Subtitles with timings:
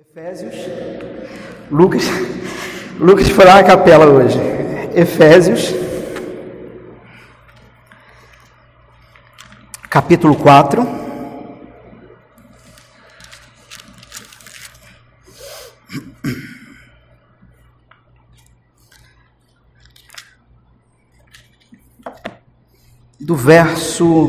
[0.00, 0.54] Efésios.
[1.70, 2.04] Lucas,
[2.98, 4.38] Lucas foi lá na capela hoje.
[4.94, 5.74] Efésios,
[9.90, 10.86] capítulo 4.
[23.20, 24.28] Do verso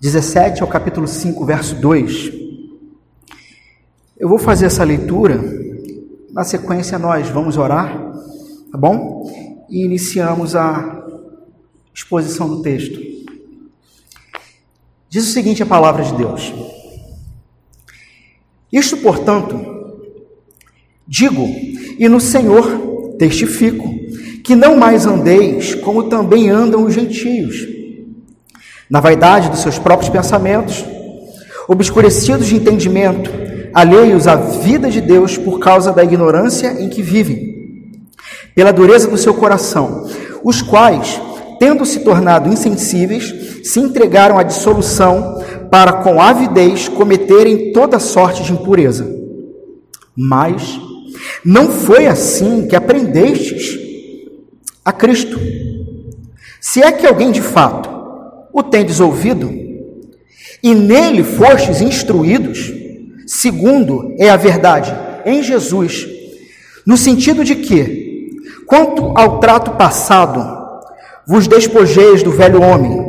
[0.00, 2.41] 17 ao capítulo 5, verso 2.
[4.22, 5.42] Eu vou fazer essa leitura,
[6.30, 7.92] na sequência nós vamos orar,
[8.70, 9.28] tá bom?
[9.68, 11.04] E iniciamos a
[11.92, 13.00] exposição do texto.
[15.08, 16.54] Diz o seguinte a palavra de Deus:
[18.72, 19.58] Isto, portanto,
[21.04, 21.44] digo,
[21.98, 23.92] e no Senhor testifico,
[24.44, 27.66] que não mais andeis como também andam os gentios,
[28.88, 30.84] na vaidade dos seus próprios pensamentos,
[31.66, 37.52] obscurecidos de entendimento, alheios à vida de Deus por causa da ignorância em que vivem,
[38.54, 40.08] pela dureza do seu coração,
[40.44, 41.20] os quais,
[41.58, 48.52] tendo se tornado insensíveis, se entregaram à dissolução para com avidez cometerem toda sorte de
[48.52, 49.08] impureza.
[50.14, 50.78] Mas
[51.44, 53.78] não foi assim que aprendestes
[54.84, 55.40] a Cristo.
[56.60, 57.90] Se é que alguém de fato
[58.52, 59.50] o tendes ouvido,
[60.62, 62.81] e nele fostes instruídos,
[63.34, 64.94] Segundo é a verdade
[65.24, 66.06] em Jesus,
[66.84, 68.28] no sentido de que,
[68.66, 70.44] quanto ao trato passado,
[71.26, 73.02] vos despojeis do velho homem,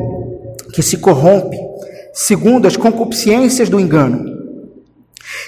[0.71, 1.57] que se corrompe,
[2.13, 4.23] segundo as concupiscências do engano,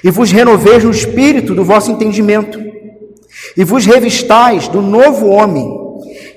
[0.03, 2.59] e vos renoveis no espírito do vosso entendimento,
[3.55, 5.73] e vos revistais do novo homem,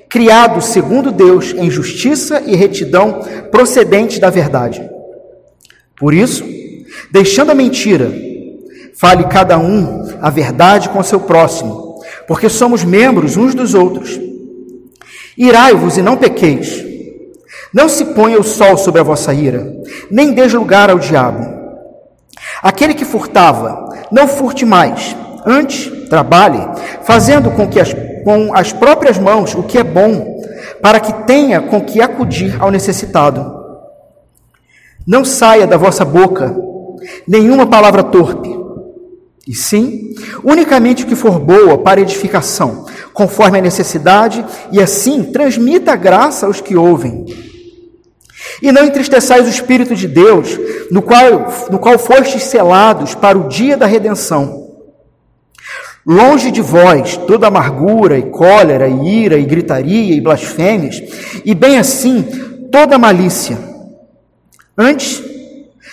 [0.07, 3.19] criado segundo Deus em justiça e retidão
[3.51, 4.81] procedentes da verdade.
[5.97, 6.45] Por isso,
[7.11, 8.28] deixando a mentira,
[8.99, 14.19] Fale cada um a verdade com seu próximo, porque somos membros uns dos outros.
[15.37, 16.83] Irai-vos e não pequeis.
[17.73, 19.73] Não se ponha o sol sobre a vossa ira,
[20.11, 21.47] nem dê lugar ao diabo.
[22.61, 25.15] Aquele que furtava, não furte mais.
[25.45, 26.59] Antes, trabalhe,
[27.03, 27.95] fazendo com que as,
[28.25, 30.41] com as próprias mãos o que é bom,
[30.81, 33.49] para que tenha com que acudir ao necessitado.
[35.07, 36.53] Não saia da vossa boca
[37.25, 38.59] nenhuma palavra torpe,
[39.49, 45.93] e sim, unicamente o que for boa para edificação, conforme a necessidade, e assim transmita
[45.93, 47.25] a graça aos que ouvem.
[48.61, 50.55] E não entristeçais o Espírito de Deus,
[50.91, 54.69] no qual, no qual fostes selados para o dia da redenção.
[56.05, 61.01] Longe de vós toda amargura e cólera e ira e gritaria e blasfêmias,
[61.43, 62.21] e bem assim
[62.71, 63.57] toda malícia.
[64.77, 65.23] Antes,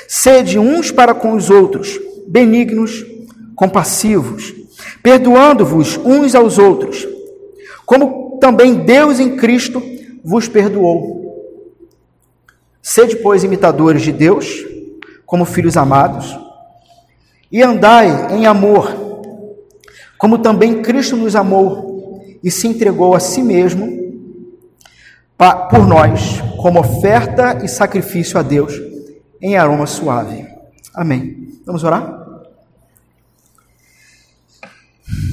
[0.07, 3.16] sede uns para com os outros, benignos,
[3.57, 4.55] compassivos,
[5.03, 7.09] perdoando-vos uns aos outros,
[7.85, 9.83] como também Deus em Cristo
[10.23, 11.17] vos perdoou.
[12.83, 14.65] Sede, pois, imitadores de Deus,
[15.25, 16.39] como filhos amados,
[17.51, 18.95] e andai em amor,
[20.19, 23.97] como também Cristo nos amou e se entregou a si mesmo
[25.71, 28.75] por nós, como oferta e sacrifício a Deus
[29.41, 30.47] em aroma suave.
[30.95, 31.61] Amém.
[31.67, 32.16] Vamos orar?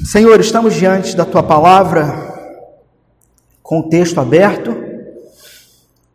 [0.04, 2.32] Senhor, estamos diante da tua palavra,
[3.60, 4.72] com o texto aberto,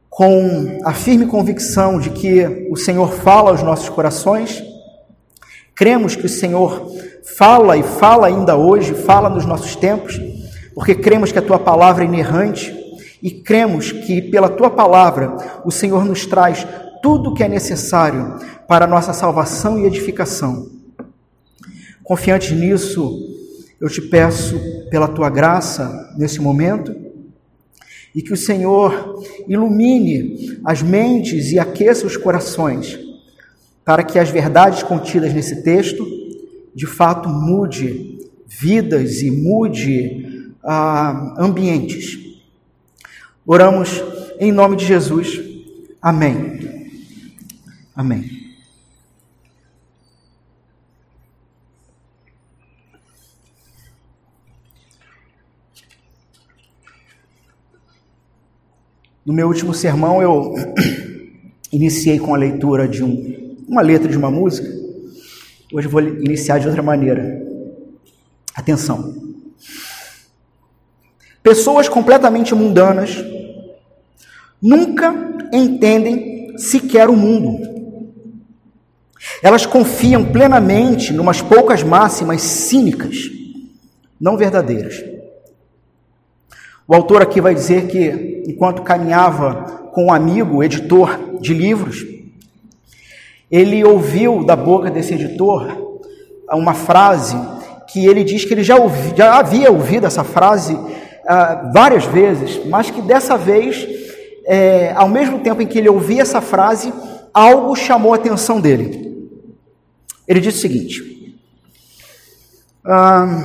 [0.10, 4.64] com a firme convicção de que o Senhor fala aos nossos corações.
[5.76, 6.90] Cremos que o Senhor
[7.36, 10.18] fala e fala ainda hoje, fala nos nossos tempos,
[10.74, 12.74] porque cremos que a tua palavra é inerrante
[13.22, 16.66] e cremos que pela tua palavra o Senhor nos traz
[17.02, 18.38] tudo o que é necessário
[18.70, 20.70] para a nossa salvação e edificação.
[22.06, 23.39] Confiantes nisso,
[23.80, 24.60] eu te peço
[24.90, 26.96] pela tua graça nesse momento
[28.14, 33.00] e que o Senhor ilumine as mentes e aqueça os corações
[33.86, 36.06] para que as verdades contidas nesse texto
[36.76, 42.20] de fato mude vidas e mude ah, ambientes.
[43.46, 44.04] Oramos
[44.40, 45.40] em nome de Jesus.
[46.02, 46.60] Amém.
[47.96, 48.39] Amém.
[59.30, 60.56] No meu último sermão, eu
[61.72, 64.68] iniciei com a leitura de um, uma letra de uma música.
[65.72, 67.40] Hoje eu vou iniciar de outra maneira.
[68.56, 69.14] Atenção.
[71.44, 73.24] Pessoas completamente mundanas
[74.60, 75.14] nunca
[75.54, 77.60] entendem sequer o mundo.
[79.44, 83.30] Elas confiam plenamente numas poucas máximas cínicas,
[84.20, 85.19] não verdadeiras.
[86.90, 92.04] O autor aqui vai dizer que, enquanto caminhava com um amigo, editor de livros,
[93.52, 96.02] ele ouviu da boca desse editor
[96.52, 97.38] uma frase
[97.90, 102.60] que ele diz que ele já, ouvi, já havia ouvido essa frase uh, várias vezes,
[102.66, 103.88] mas que dessa vez,
[104.48, 106.92] é, ao mesmo tempo em que ele ouvia essa frase,
[107.32, 109.30] algo chamou a atenção dele.
[110.28, 111.38] Ele disse o seguinte:
[112.84, 113.44] ah,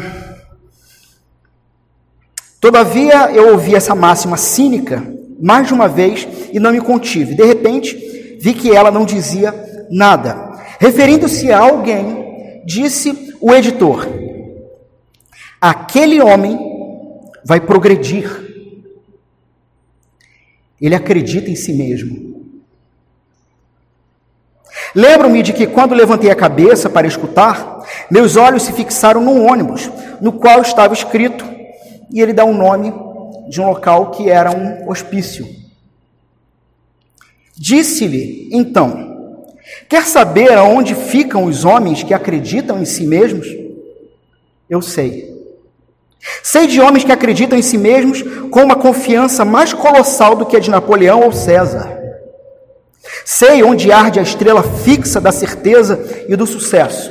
[2.65, 5.07] Todavia eu ouvi essa máxima cínica
[5.39, 7.35] mais de uma vez e não me contive.
[7.35, 9.53] De repente, vi que ela não dizia
[9.91, 10.51] nada.
[10.81, 14.09] Referindo-se a alguém, disse o editor:
[15.61, 16.59] Aquele homem
[17.45, 18.31] vai progredir.
[20.81, 22.49] Ele acredita em si mesmo.
[24.95, 29.91] Lembro-me de que quando levantei a cabeça para escutar, meus olhos se fixaram num ônibus,
[30.19, 31.54] no qual estava escrito,
[32.15, 32.95] e ele dá um nome
[33.49, 35.45] de um local que era um hospício.
[37.57, 39.47] Disse-lhe, então,
[39.89, 43.49] quer saber aonde ficam os homens que acreditam em si mesmos?
[44.71, 45.35] Eu sei.
[46.41, 50.57] Sei de homens que acreditam em si mesmos com uma confiança mais colossal do que
[50.57, 51.99] a de Napoleão ou César.
[53.25, 57.11] Sei onde arde a estrela fixa da certeza e do sucesso.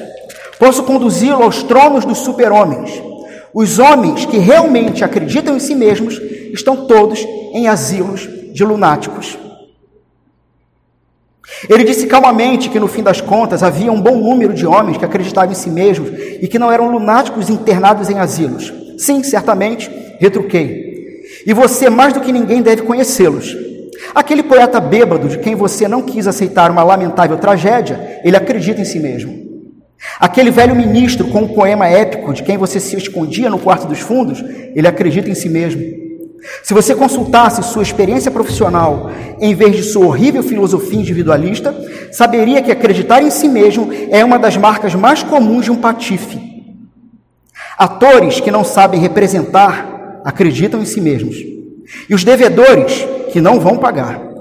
[0.58, 3.12] Posso conduzi-lo aos tronos dos super-homens.
[3.54, 6.20] Os homens que realmente acreditam em si mesmos
[6.54, 7.20] estão todos
[7.54, 9.38] em asilos de lunáticos.
[11.70, 15.06] Ele disse calmamente que no fim das contas havia um bom número de homens que
[15.06, 16.10] acreditavam em si mesmos
[16.42, 18.74] e que não eram lunáticos internados em asilos.
[18.98, 19.90] Sim, certamente,
[20.20, 21.22] retruquei.
[21.46, 23.56] E você, mais do que ninguém, deve conhecê-los.
[24.14, 28.86] Aquele poeta bêbado de quem você não quis aceitar uma lamentável tragédia, ele acredita em
[28.86, 29.53] si mesmo.
[30.20, 34.00] Aquele velho ministro com um poema épico de quem você se escondia no quarto dos
[34.00, 34.44] fundos,
[34.76, 35.82] ele acredita em si mesmo.
[36.62, 41.74] Se você consultasse sua experiência profissional em vez de sua horrível filosofia individualista,
[42.12, 46.40] saberia que acreditar em si mesmo é uma das marcas mais comuns de um patife.
[47.78, 51.38] Atores que não sabem representar acreditam em si mesmos.
[52.10, 54.32] E os devedores que não vão pagar.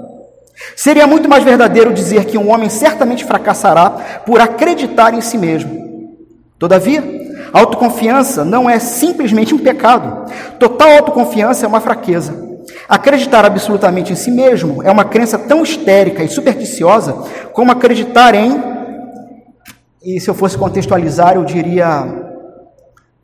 [0.75, 3.89] Seria muito mais verdadeiro dizer que um homem certamente fracassará
[4.25, 5.83] por acreditar em si mesmo.
[6.57, 7.03] Todavia,
[7.51, 10.31] autoconfiança não é simplesmente um pecado.
[10.57, 12.53] Total autoconfiança é uma fraqueza.
[12.87, 17.13] Acreditar absolutamente em si mesmo é uma crença tão histérica e supersticiosa
[17.51, 18.61] como acreditar em.
[20.01, 22.31] E se eu fosse contextualizar, eu diria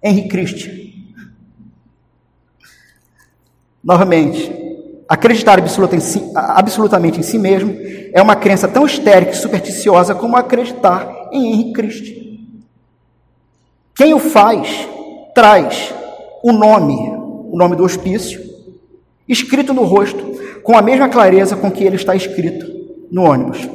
[0.04, 0.80] Henry Christie.
[3.84, 4.69] Novamente,
[5.10, 5.60] acreditar
[6.36, 7.76] absolutamente em si mesmo
[8.14, 12.50] é uma crença tão histérica e supersticiosa como acreditar em Henry Christie.
[13.96, 14.88] Quem o faz
[15.34, 15.92] traz
[16.44, 16.96] o nome,
[17.52, 18.40] o nome do hospício,
[19.28, 22.68] escrito no rosto, com a mesma clareza com que ele está escrito
[23.12, 23.68] no ônibus.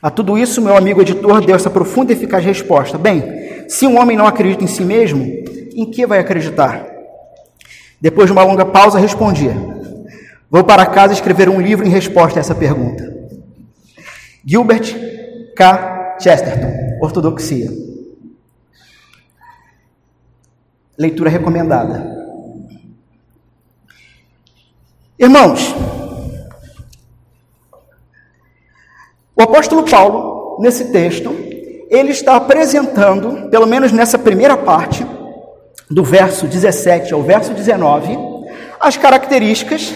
[0.00, 2.96] A tudo isso, meu amigo editor deu essa profunda e eficaz resposta.
[2.96, 6.86] Bem, se um homem não acredita em si mesmo, em que vai acreditar?
[8.00, 9.73] Depois de uma longa pausa, respondia:
[10.50, 13.12] Vou para casa escrever um livro em resposta a essa pergunta.
[14.44, 14.94] Gilbert
[15.56, 16.16] K.
[16.20, 17.70] Chesterton, Ortodoxia.
[20.96, 22.14] Leitura recomendada.
[25.18, 25.74] Irmãos,
[29.34, 31.34] o apóstolo Paulo, nesse texto,
[31.88, 35.06] ele está apresentando, pelo menos nessa primeira parte,
[35.90, 38.16] do verso 17 ao verso 19,
[38.80, 39.94] as características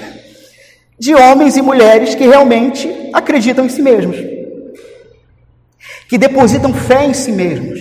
[0.99, 4.17] de homens e mulheres que realmente acreditam em si mesmos,
[6.09, 7.81] que depositam fé em si mesmos,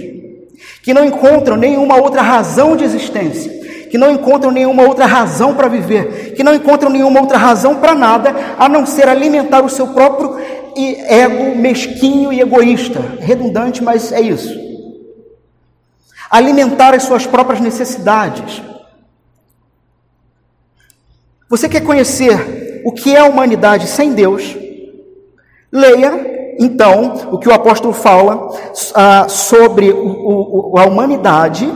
[0.83, 3.51] que não encontram nenhuma outra razão de existência,
[3.89, 7.95] que não encontram nenhuma outra razão para viver, que não encontram nenhuma outra razão para
[7.95, 10.38] nada a não ser alimentar o seu próprio
[10.77, 13.00] ego mesquinho e egoísta.
[13.19, 14.55] Redundante, mas é isso.
[16.29, 18.62] Alimentar as suas próprias necessidades.
[21.50, 24.55] Você quer conhecer o que é a humanidade sem Deus?
[25.72, 28.50] Leia então o que o apóstolo fala
[28.96, 31.72] ah, sobre o, o, a humanidade,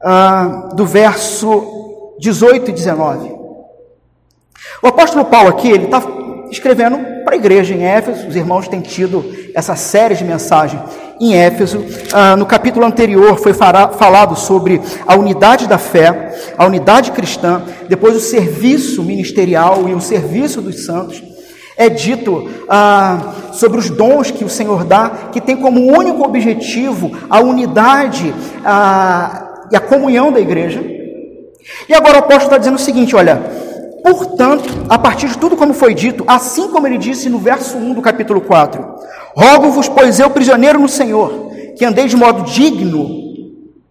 [0.00, 3.36] ah, do verso 18 e 19.
[4.82, 6.02] O apóstolo Paulo aqui, ele está
[6.50, 8.26] escrevendo para a igreja em Éfeso.
[8.26, 9.24] Os irmãos têm tido
[9.54, 10.82] essa série de mensagens
[11.22, 11.84] em Éfeso.
[12.12, 18.16] Ah, no capítulo anterior foi falado sobre a unidade da fé, a unidade cristã, depois
[18.16, 21.22] o serviço ministerial e o serviço dos santos.
[21.76, 27.12] é dito ah, sobre os dons que o Senhor dá, que tem como único objetivo
[27.30, 30.84] a unidade ah, e a comunhão da igreja.
[31.88, 33.40] E agora o apóstolo está dizendo o seguinte: olha,
[34.02, 37.94] portanto, a partir de tudo como foi dito, assim como ele disse no verso 1
[37.94, 38.84] do capítulo 4,
[39.36, 43.22] rogo-vos, pois eu, prisioneiro no Senhor, que andei de modo digno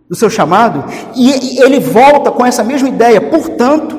[0.09, 0.83] do seu chamado,
[1.15, 3.97] e ele volta com essa mesma ideia, portanto,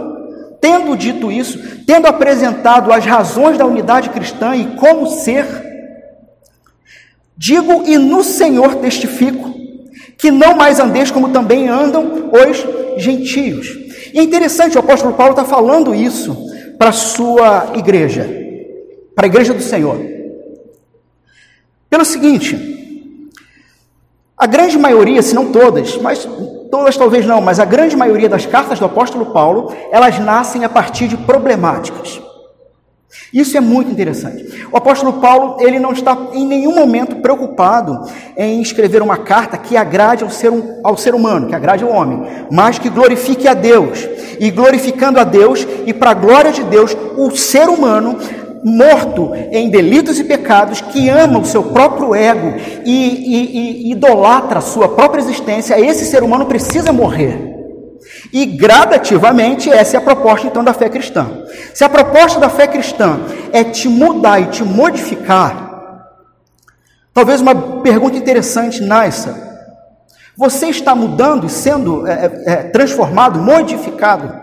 [0.60, 5.46] tendo dito isso, tendo apresentado as razões da unidade cristã e como ser,
[7.36, 9.52] digo e no Senhor testifico,
[10.18, 13.66] que não mais andeis como também andam os gentios.
[14.14, 16.36] E é interessante, o apóstolo Paulo está falando isso
[16.78, 18.30] para a sua igreja,
[19.16, 19.98] para a igreja do Senhor.
[21.92, 22.56] Pelo seguinte,
[24.34, 26.26] a grande maioria, se não todas, mas
[26.70, 30.70] todas talvez não, mas a grande maioria das cartas do apóstolo Paulo, elas nascem a
[30.70, 32.18] partir de problemáticas.
[33.30, 34.66] Isso é muito interessante.
[34.72, 38.08] O apóstolo Paulo, ele não está em nenhum momento preocupado
[38.38, 40.50] em escrever uma carta que agrade ao ser,
[40.82, 44.08] ao ser humano, que agrade ao homem, mas que glorifique a Deus.
[44.40, 48.18] E glorificando a Deus, e para a glória de Deus, o ser humano
[48.64, 52.54] morto em delitos e pecados, que ama o seu próprio ego
[52.84, 57.50] e, e, e idolatra a sua própria existência, esse ser humano precisa morrer.
[58.32, 61.44] E gradativamente, essa é a proposta então da fé cristã.
[61.74, 63.20] Se a proposta da fé cristã
[63.52, 66.10] é te mudar e te modificar,
[67.12, 69.50] talvez uma pergunta interessante nasça.
[70.36, 74.40] Você está mudando e sendo é, é, é transformado, modificado?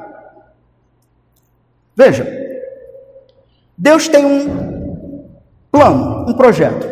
[1.95, 2.48] Veja,
[3.79, 5.29] Deus tem um
[5.71, 6.85] plano, um projeto.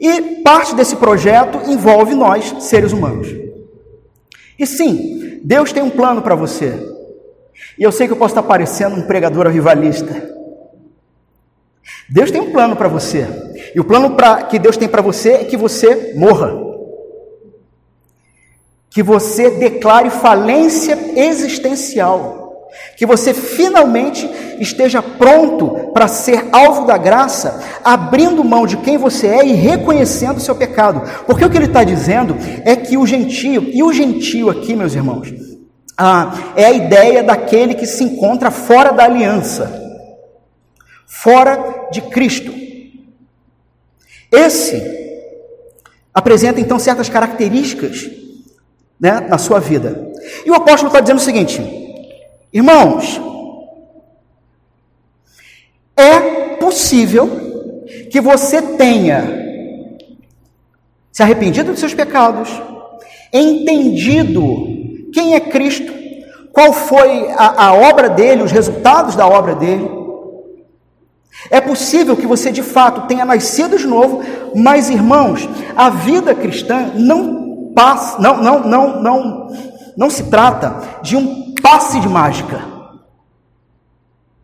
[0.00, 3.28] E parte desse projeto envolve nós, seres humanos.
[4.58, 6.72] E sim, Deus tem um plano para você.
[7.78, 10.30] E eu sei que eu posso estar parecendo um pregador avivalista.
[12.08, 13.26] Deus tem um plano para você.
[13.74, 16.58] E o plano pra, que Deus tem para você é que você morra.
[18.88, 22.39] Que você declare falência existencial
[23.00, 24.28] que você finalmente
[24.60, 30.36] esteja pronto para ser alvo da graça, abrindo mão de quem você é e reconhecendo
[30.36, 31.00] o seu pecado.
[31.24, 34.94] Porque o que ele está dizendo é que o gentio, e o gentio aqui, meus
[34.94, 35.32] irmãos,
[35.96, 39.82] ah, é a ideia daquele que se encontra fora da aliança,
[41.06, 42.52] fora de Cristo.
[44.30, 44.76] Esse
[46.12, 48.10] apresenta então certas características
[49.00, 50.12] né, na sua vida.
[50.44, 51.79] E o apóstolo está dizendo o seguinte:
[52.52, 53.20] Irmãos,
[55.96, 57.28] é possível
[58.10, 59.38] que você tenha
[61.12, 62.50] se arrependido dos seus pecados,
[63.32, 64.42] entendido
[65.12, 65.92] quem é Cristo,
[66.52, 69.88] qual foi a, a obra dele, os resultados da obra dele.
[71.50, 74.22] É possível que você de fato tenha nascido de novo,
[74.54, 79.48] mas irmãos, a vida cristã não passa, não, não, não, não,
[79.96, 82.80] não se trata de um passe de mágica.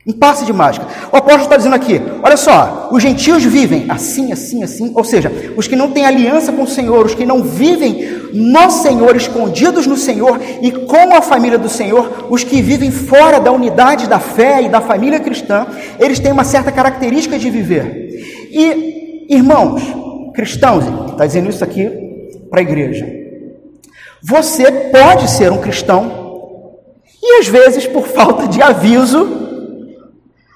[0.06, 0.86] Um passe de mágica.
[1.10, 4.92] O apóstolo está dizendo aqui: olha só, os gentios vivem assim, assim, assim.
[4.94, 8.70] Ou seja, os que não têm aliança com o Senhor, os que não vivem no
[8.70, 13.50] Senhor, escondidos no Senhor e com a família do Senhor, os que vivem fora da
[13.50, 15.66] unidade da fé e da família cristã,
[15.98, 18.48] eles têm uma certa característica de viver.
[18.52, 19.82] E, irmãos,
[20.32, 21.90] cristãos, está dizendo isso aqui
[22.48, 23.06] para a igreja.
[24.22, 26.25] Você pode ser um cristão
[27.28, 29.26] e às vezes, por falta de aviso,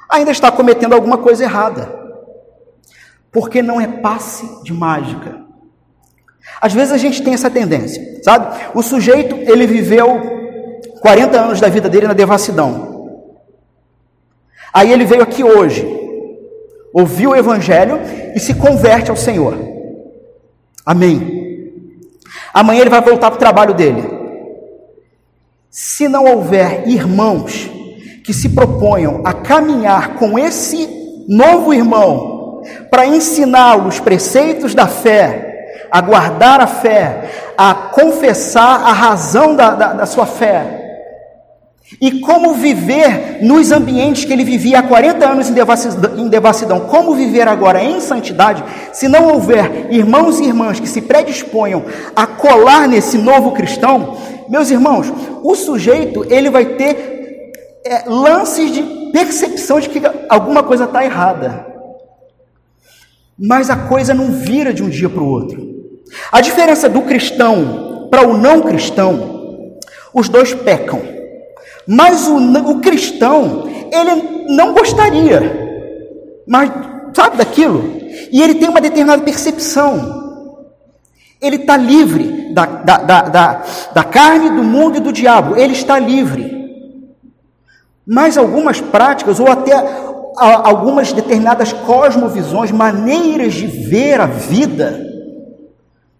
[0.08, 1.98] ainda está cometendo alguma coisa errada.
[3.32, 5.40] Porque não é passe de mágica.
[6.60, 8.70] Às vezes a gente tem essa tendência, sabe?
[8.72, 10.20] O sujeito, ele viveu
[11.00, 13.18] 40 anos da vida dele na devassidão.
[14.72, 15.84] Aí ele veio aqui hoje,
[16.94, 17.98] ouviu o evangelho
[18.34, 19.56] e se converte ao Senhor.
[20.86, 21.40] Amém.
[22.54, 24.19] Amanhã ele vai voltar para o trabalho dele.
[25.70, 27.70] Se não houver irmãos
[28.24, 30.88] que se proponham a caminhar com esse
[31.28, 32.60] novo irmão
[32.90, 39.70] para ensiná-lo os preceitos da fé, a guardar a fé, a confessar a razão da,
[39.70, 40.79] da, da sua fé,
[41.98, 47.48] e como viver nos ambientes que ele vivia há 40 anos em devassidão, como viver
[47.48, 53.18] agora em santidade, se não houver irmãos e irmãs que se predisponham a colar nesse
[53.18, 54.16] novo cristão,
[54.48, 57.52] meus irmãos, o sujeito ele vai ter
[57.84, 58.82] é, lances de
[59.12, 61.66] percepção de que alguma coisa está errada.
[63.38, 65.68] Mas a coisa não vira de um dia para o outro.
[66.30, 69.78] A diferença do cristão para o não cristão,
[70.12, 71.19] os dois pecam.
[71.90, 75.70] Mas o, o cristão, ele não gostaria
[76.50, 76.68] mas
[77.14, 78.00] sabe daquilo?
[78.32, 80.58] E ele tem uma determinada percepção.
[81.40, 83.62] Ele está livre da, da, da, da,
[83.94, 85.56] da carne, do mundo e do diabo.
[85.56, 86.58] Ele está livre.
[88.04, 89.72] Mas algumas práticas, ou até
[90.36, 95.06] algumas determinadas cosmovisões, maneiras de ver a vida,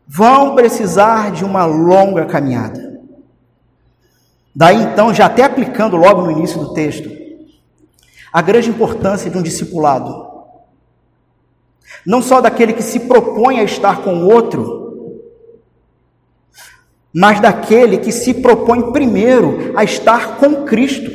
[0.07, 2.90] vão precisar de uma longa caminhada.
[4.55, 7.11] Daí então, já até aplicando logo no início do texto,
[8.33, 10.29] a grande importância de um discipulado.
[12.07, 14.81] Não só daquele que se propõe a estar com o outro,
[17.13, 21.11] mas daquele que se propõe primeiro a estar com Cristo.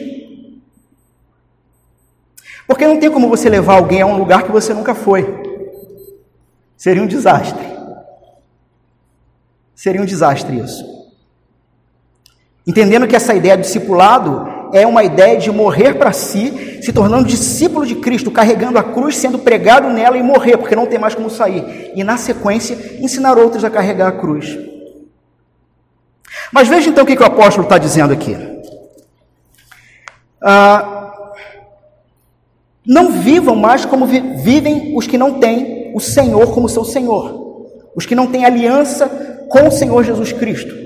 [2.68, 5.24] Porque não tem como você levar alguém a um lugar que você nunca foi.
[6.76, 7.64] Seria um desastre.
[9.74, 10.95] Seria um desastre isso.
[12.68, 17.28] Entendendo que essa ideia do discipulado é uma ideia de morrer para si, se tornando
[17.28, 21.14] discípulo de Cristo, carregando a cruz, sendo pregado nela e morrer, porque não tem mais
[21.14, 21.92] como sair.
[21.96, 24.58] E na sequência, ensinar outros a carregar a cruz.
[26.52, 28.36] Mas veja então o que, que o apóstolo está dizendo aqui.
[30.42, 31.22] Ah,
[32.86, 38.06] não vivam mais como vivem os que não têm o Senhor como seu Senhor, os
[38.06, 39.08] que não têm aliança
[39.50, 40.85] com o Senhor Jesus Cristo.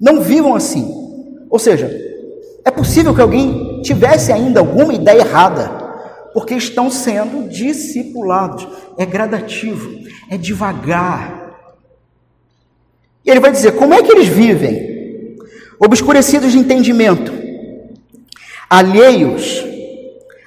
[0.00, 0.90] Não vivam assim.
[1.50, 1.90] Ou seja,
[2.64, 5.68] é possível que alguém tivesse ainda alguma ideia errada,
[6.32, 8.66] porque estão sendo discipulados.
[8.96, 9.90] É gradativo,
[10.30, 11.40] é devagar.
[13.24, 15.36] E ele vai dizer: como é que eles vivem?
[15.78, 17.32] Obscurecidos de entendimento,
[18.68, 19.64] alheios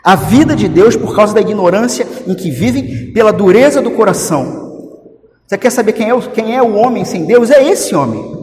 [0.04, 4.62] à vida de Deus por causa da ignorância em que vivem, pela dureza do coração.
[5.48, 7.50] Você quer saber quem é, quem é o homem sem Deus?
[7.50, 8.43] É esse homem.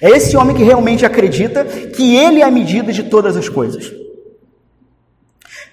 [0.00, 3.92] É esse homem que realmente acredita que ele é a medida de todas as coisas.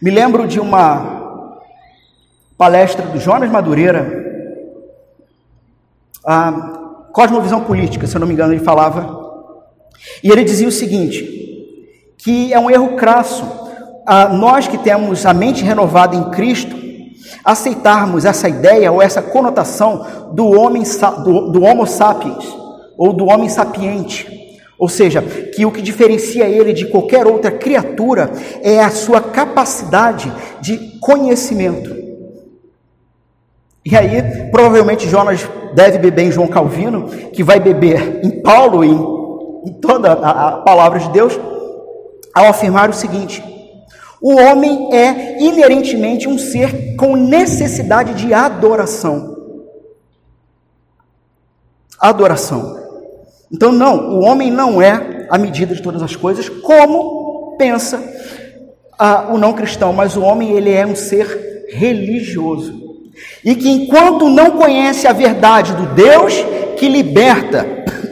[0.01, 1.61] Me lembro de uma
[2.57, 4.25] palestra do Jonas Madureira,
[6.25, 6.51] a
[7.13, 9.25] Cosmovisão Política, se eu não me engano, ele falava,
[10.21, 13.45] e ele dizia o seguinte: que é um erro crasso
[14.05, 16.75] a nós que temos a mente renovada em Cristo
[17.43, 20.83] aceitarmos essa ideia ou essa conotação do homem
[21.23, 22.66] do, do Homo sapiens
[22.97, 24.37] ou do homem sapiente.
[24.77, 28.31] Ou seja, que o que diferencia ele de qualquer outra criatura
[28.61, 30.31] é a sua capacidade
[30.61, 31.95] de conhecimento.
[33.83, 38.89] E aí, provavelmente Jonas deve beber em João Calvino, que vai beber em Paulo e
[38.89, 41.39] em, toda a, a palavra de Deus,
[42.33, 43.41] ao afirmar o seguinte:
[44.21, 49.35] o homem é inerentemente um ser com necessidade de adoração.
[51.99, 52.76] Adoração.
[53.51, 58.01] Então, não, o homem não é a medida de todas as coisas, como pensa
[58.97, 62.87] ah, o não cristão, mas o homem ele é um ser religioso.
[63.43, 66.33] E que enquanto não conhece a verdade do Deus
[66.77, 67.65] que liberta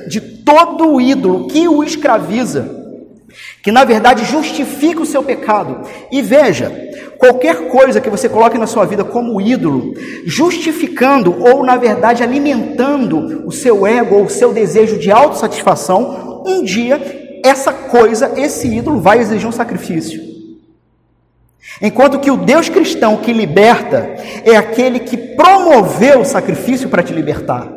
[0.07, 2.74] de todo o ídolo que o escraviza,
[3.65, 5.87] que na verdade justifica o seu pecado.
[6.11, 6.71] E veja,
[7.17, 13.41] qualquer coisa que você coloque na sua vida como ídolo, justificando ou na verdade alimentando
[13.43, 17.01] o seu ego ou o seu desejo de autossatisfação, um dia
[17.43, 20.21] essa coisa, esse ídolo vai exigir um sacrifício.
[21.81, 27.13] Enquanto que o Deus cristão que liberta é aquele que promoveu o sacrifício para te
[27.13, 27.67] libertar.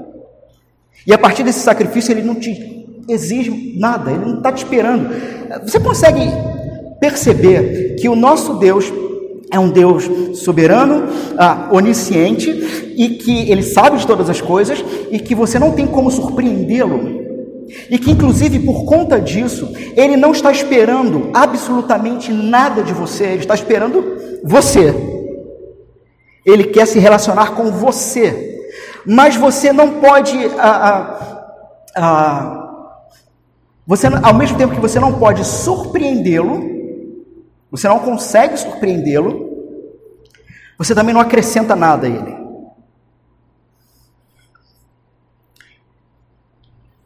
[1.06, 2.77] E a partir desse sacrifício ele não te
[3.08, 5.08] exige nada, ele não está te esperando.
[5.64, 6.22] Você consegue
[7.00, 8.92] perceber que o nosso Deus
[9.50, 12.50] é um Deus soberano, ah, onisciente
[12.96, 17.26] e que ele sabe de todas as coisas e que você não tem como surpreendê-lo.
[17.90, 23.38] E que, inclusive, por conta disso, ele não está esperando absolutamente nada de você, ele
[23.40, 24.04] está esperando
[24.42, 24.94] você.
[26.44, 28.58] Ele quer se relacionar com você,
[29.04, 31.18] mas você não pode ah,
[31.94, 32.67] ah, ah
[33.88, 36.62] você, ao mesmo tempo que você não pode surpreendê-lo,
[37.70, 39.48] você não consegue surpreendê-lo,
[40.76, 42.36] você também não acrescenta nada a ele.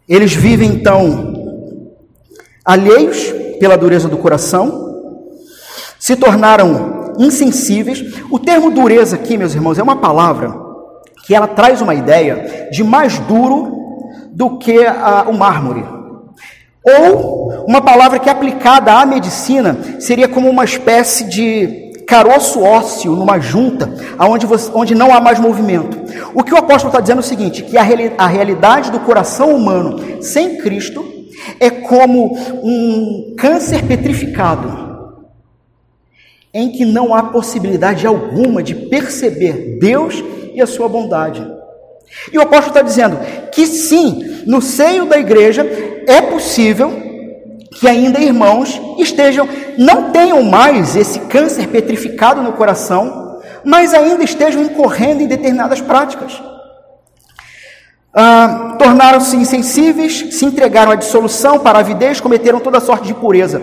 [0.08, 1.32] Eles vivem então
[2.64, 5.14] alheios pela dureza do coração,
[6.00, 8.02] se tornaram insensíveis.
[8.28, 10.52] O termo dureza aqui, meus irmãos, é uma palavra
[11.24, 15.91] que ela traz uma ideia de mais duro do que a, o mármore.
[16.84, 23.38] Ou uma palavra que aplicada à medicina seria como uma espécie de caroço ósseo numa
[23.38, 25.96] junta, onde, você, onde não há mais movimento.
[26.34, 27.82] O que o apóstolo está dizendo é o seguinte: que a,
[28.18, 31.04] a realidade do coração humano sem Cristo
[31.58, 34.82] é como um câncer petrificado.
[36.54, 41.42] em que não há possibilidade alguma de perceber Deus e a sua bondade.
[42.30, 43.18] E o apóstolo está dizendo
[43.50, 45.64] que sim, no seio da igreja
[46.06, 46.90] é possível
[47.72, 54.62] que ainda irmãos estejam, não tenham mais esse câncer petrificado no coração, mas ainda estejam
[54.62, 56.40] incorrendo em determinadas práticas.
[58.14, 63.62] Ah, Tornaram-se insensíveis, se entregaram à dissolução, para a avidez, cometeram toda sorte de pureza.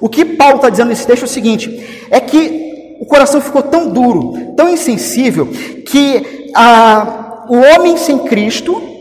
[0.00, 3.62] O que Paulo está dizendo nesse texto é o seguinte: é que o coração ficou
[3.62, 5.48] tão duro, tão insensível,
[5.86, 8.91] que ah, o homem sem Cristo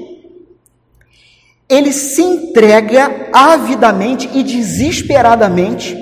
[1.72, 5.98] ele se entrega avidamente e desesperadamente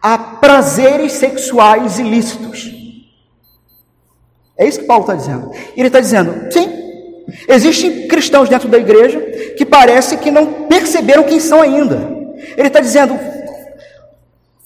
[0.00, 2.70] a prazeres sexuais ilícitos.
[4.56, 5.50] É isso que Paulo está dizendo.
[5.76, 6.68] Ele está dizendo, sim,
[7.48, 9.18] existem cristãos dentro da igreja
[9.58, 12.08] que parece que não perceberam quem são ainda.
[12.56, 13.18] Ele está dizendo,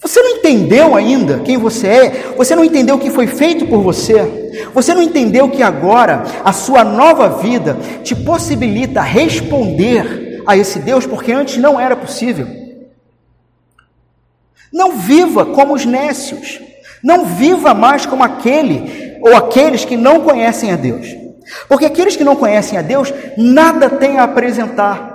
[0.01, 2.11] você não entendeu ainda quem você é?
[2.35, 4.51] Você não entendeu o que foi feito por você?
[4.73, 11.07] Você não entendeu que agora a sua nova vida te possibilita responder a esse Deus
[11.07, 12.49] porque antes não era possível?
[14.73, 16.61] Não viva como os nécios.
[17.03, 21.09] Não viva mais como aquele ou aqueles que não conhecem a Deus.
[21.69, 25.11] Porque aqueles que não conhecem a Deus nada têm a apresentar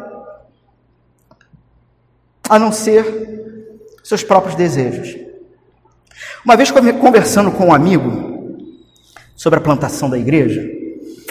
[2.47, 3.44] a não ser
[4.05, 5.17] seus próprios desejos.
[6.45, 8.59] Uma vez conversando com um amigo
[9.35, 10.61] sobre a plantação da igreja,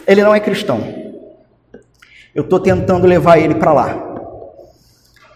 [0.04, 0.80] ele não é cristão.
[2.34, 4.16] Eu estou tentando levar ele para lá.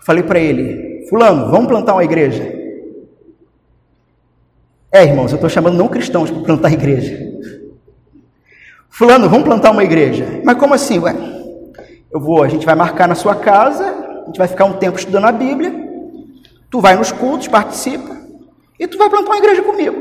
[0.04, 2.42] Falei para ele, fulano, vamos plantar uma igreja.
[4.90, 7.16] É, irmãos, eu estou chamando não cristãos para plantar igreja.
[8.90, 10.40] Fulano, vamos plantar uma igreja.
[10.44, 10.98] Mas como assim?
[10.98, 11.14] Ué,
[12.10, 14.98] eu vou, a gente vai marcar na sua casa, a gente vai ficar um tempo
[14.98, 15.87] estudando a Bíblia,
[16.70, 18.16] Tu vai nos cultos, participa,
[18.78, 19.96] e tu vai plantar uma igreja comigo.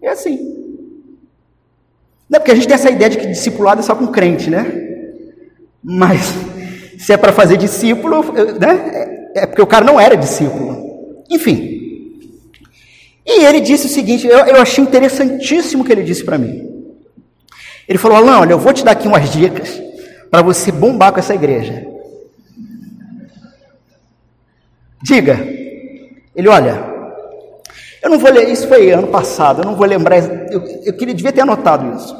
[0.00, 0.38] É assim.
[2.28, 4.48] Não é porque a gente tem essa ideia de que discipulado é só com crente,
[4.48, 4.64] né?
[5.82, 6.32] Mas
[6.98, 9.30] se é para fazer discípulo, né?
[9.34, 11.24] É porque o cara não era discípulo.
[11.28, 11.78] Enfim.
[13.26, 16.68] E ele disse o seguinte: eu, eu achei interessantíssimo o que ele disse para mim.
[17.88, 19.80] Ele falou: Alan, olha, eu vou te dar aqui umas dicas
[20.30, 21.86] para você bombar com essa igreja.
[25.02, 25.38] Diga.
[26.34, 26.90] Ele, olha,
[28.02, 30.18] eu não vou ler, isso foi ano passado, eu não vou lembrar,
[30.50, 32.16] eu, eu queria, devia ter anotado isso.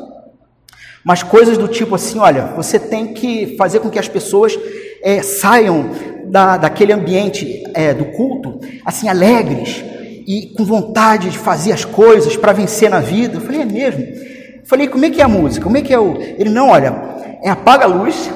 [1.02, 4.58] Mas coisas do tipo assim, olha, você tem que fazer com que as pessoas
[5.02, 5.90] é, saiam
[6.26, 9.82] da, daquele ambiente é, do culto, assim, alegres
[10.26, 13.36] e com vontade de fazer as coisas para vencer na vida.
[13.36, 14.02] Eu falei, é mesmo?
[14.02, 15.64] Eu falei, como é que é a música?
[15.64, 16.20] Como é que é o.
[16.20, 16.94] Ele, não, olha,
[17.42, 18.30] é apaga a luz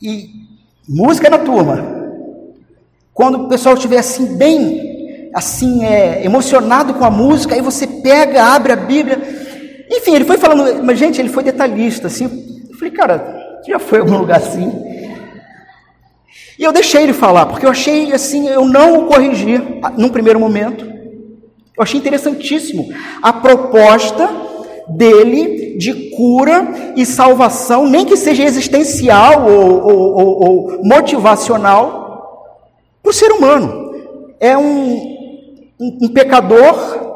[0.00, 0.30] e
[0.88, 1.97] música na turma.
[3.18, 8.44] Quando o pessoal estiver assim, bem assim, é, emocionado com a música, aí você pega,
[8.44, 9.20] abre a Bíblia.
[9.90, 12.26] Enfim, ele foi falando, mas gente, ele foi detalhista, assim.
[12.70, 14.72] Eu falei, cara, já foi algum lugar assim?
[16.56, 19.60] E eu deixei ele falar, porque eu achei assim, eu não o corrigi
[19.96, 20.84] num primeiro momento.
[21.76, 22.88] Eu achei interessantíssimo
[23.20, 24.30] a proposta
[24.90, 32.07] dele de cura e salvação, nem que seja existencial ou, ou, ou, ou motivacional,
[33.08, 33.92] o ser humano.
[34.40, 34.94] É um,
[35.80, 37.08] um, um pecador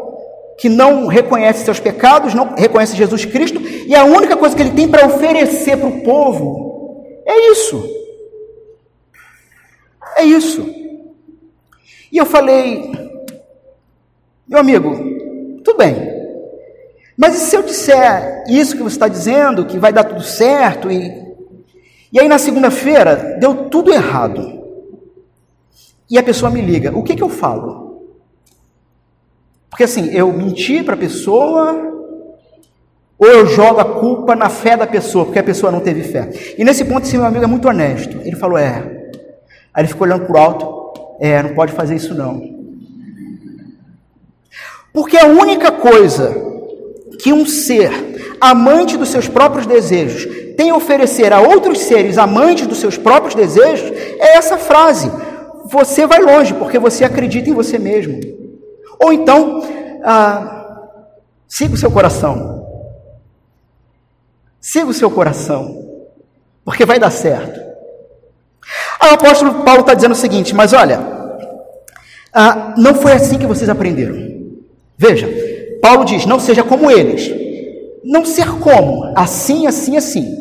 [0.59, 4.70] que não reconhece seus pecados, não reconhece Jesus Cristo, e a única coisa que ele
[4.70, 7.85] tem para oferecer para o povo é isso.
[10.16, 10.64] É isso.
[12.12, 12.92] E eu falei,
[14.46, 14.94] meu amigo,
[15.64, 15.96] tudo bem,
[17.16, 20.90] mas e se eu disser isso que você está dizendo, que vai dar tudo certo,
[20.90, 21.12] e,
[22.12, 24.62] e aí na segunda-feira deu tudo errado?
[26.12, 28.03] E a pessoa me liga, o que, que eu falo?
[29.70, 31.75] Porque assim, eu menti para a pessoa,
[33.18, 36.29] ou eu jogo a culpa na fé da pessoa, porque a pessoa não teve fé.
[36.59, 38.18] E nesse ponto, esse meu amigo é muito honesto.
[38.25, 39.11] Ele falou: é.
[39.72, 42.42] Aí ele ficou olhando o alto: é, não pode fazer isso não.
[44.92, 46.37] Porque a única coisa
[47.22, 47.90] que um ser
[48.38, 50.27] amante dos seus próprios desejos
[50.59, 55.11] tem a oferecer a outros seres amantes dos seus próprios desejos é essa frase:
[55.64, 58.20] você vai longe, porque você acredita em você mesmo.
[59.01, 59.62] Ou então,
[60.05, 60.87] ah,
[61.48, 62.66] siga o seu coração.
[64.61, 65.88] Siga o seu coração,
[66.64, 67.61] porque vai dar certo.
[69.01, 71.01] Aí o apóstolo Paulo está dizendo o seguinte: mas olha,
[72.33, 74.16] ah, não foi assim que vocês aprenderam.
[74.96, 75.29] Veja,
[75.81, 77.31] Paulo diz: não seja como eles.
[78.05, 79.12] Não ser como?
[79.16, 80.38] Assim, assim, assim.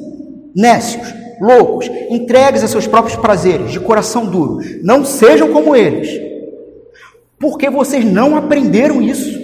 [0.56, 4.60] Nécios loucos, entregues a seus próprios prazeres, de coração duro.
[4.84, 6.10] Não sejam como eles.
[7.40, 9.42] Porque vocês não aprenderam isso.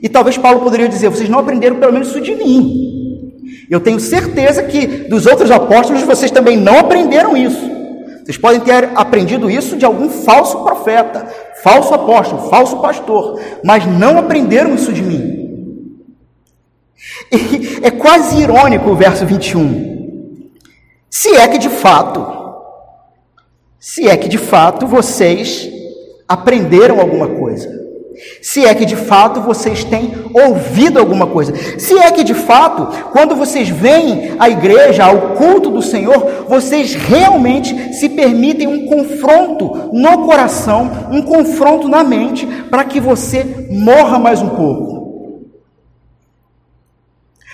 [0.00, 2.92] E talvez Paulo poderia dizer: vocês não aprenderam pelo menos isso de mim.
[3.68, 7.70] Eu tenho certeza que dos outros apóstolos vocês também não aprenderam isso.
[8.24, 11.26] Vocês podem ter aprendido isso de algum falso profeta,
[11.62, 15.42] falso apóstolo, falso pastor, mas não aprenderam isso de mim.
[17.32, 19.91] E é quase irônico o verso 21.
[21.14, 22.26] Se é que de fato,
[23.78, 25.68] se é que de fato vocês
[26.26, 27.68] aprenderam alguma coisa.
[28.40, 31.52] Se é que de fato vocês têm ouvido alguma coisa.
[31.78, 36.94] Se é que de fato, quando vocês vêm à igreja, ao culto do Senhor, vocês
[36.94, 44.18] realmente se permitem um confronto no coração, um confronto na mente, para que você morra
[44.18, 45.01] mais um pouco.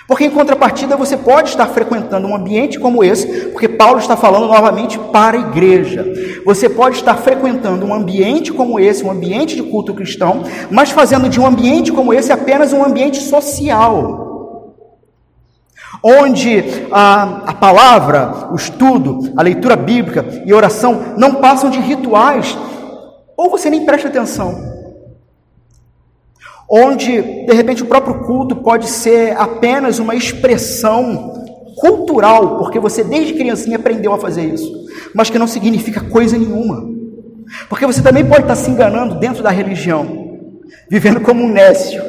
[0.08, 4.46] Porque em contrapartida você pode estar frequentando um ambiente como esse, porque Paulo está falando
[4.46, 6.02] novamente para a igreja.
[6.46, 11.28] Você pode estar frequentando um ambiente como esse, um ambiente de culto cristão, mas fazendo
[11.28, 14.74] de um ambiente como esse apenas um ambiente social.
[16.02, 21.80] Onde a, a palavra, o estudo, a leitura bíblica e a oração não passam de
[21.80, 22.56] rituais,
[23.36, 24.77] ou você nem presta atenção
[26.70, 31.32] onde de repente o próprio culto pode ser apenas uma expressão
[31.76, 34.70] cultural, porque você desde criancinha aprendeu a fazer isso,
[35.14, 36.88] mas que não significa coisa nenhuma.
[37.68, 40.38] Porque você também pode estar se enganando dentro da religião,
[40.90, 42.02] vivendo como um nécio,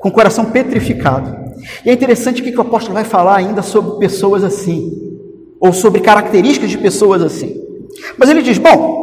[0.00, 1.40] com o coração petrificado.
[1.84, 4.92] E é interessante o que o apóstolo vai falar ainda sobre pessoas assim,
[5.60, 7.56] ou sobre características de pessoas assim.
[8.18, 9.01] Mas ele diz: bom,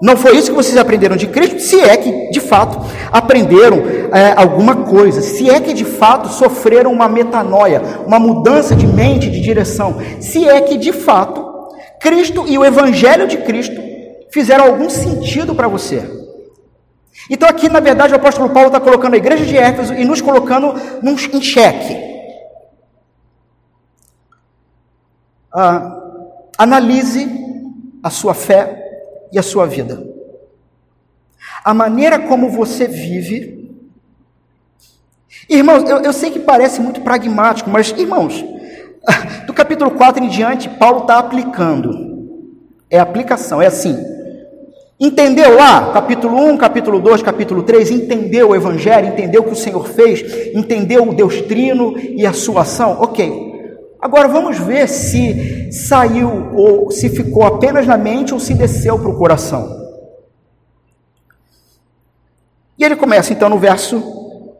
[0.00, 2.78] não foi isso que vocês aprenderam de Cristo, se é que de fato
[3.10, 3.78] aprenderam
[4.12, 9.28] é, alguma coisa, se é que de fato sofreram uma metanoia, uma mudança de mente,
[9.28, 11.46] de direção, se é que de fato
[12.00, 13.80] Cristo e o Evangelho de Cristo
[14.30, 16.18] fizeram algum sentido para você.
[17.28, 20.20] Então, aqui na verdade, o apóstolo Paulo está colocando a igreja de Éfeso e nos
[20.20, 21.96] colocando num, em xeque.
[25.52, 25.96] Ah,
[26.56, 27.28] analise
[28.02, 28.87] a sua fé
[29.32, 30.06] e a sua vida.
[31.64, 33.58] A maneira como você vive.
[35.48, 38.44] Irmãos, eu, eu sei que parece muito pragmático, mas, irmãos,
[39.46, 42.08] do capítulo 4 em diante, Paulo está aplicando.
[42.90, 43.96] É aplicação, é assim.
[45.00, 49.56] Entendeu lá, capítulo 1, capítulo 2, capítulo 3, entendeu o Evangelho, entendeu o que o
[49.56, 52.98] Senhor fez, entendeu o Deus Trino e a sua ação?
[53.00, 53.47] Ok.
[54.00, 59.10] Agora vamos ver se saiu ou se ficou apenas na mente ou se desceu para
[59.10, 59.76] o coração.
[62.78, 64.54] E ele começa então no verso uh,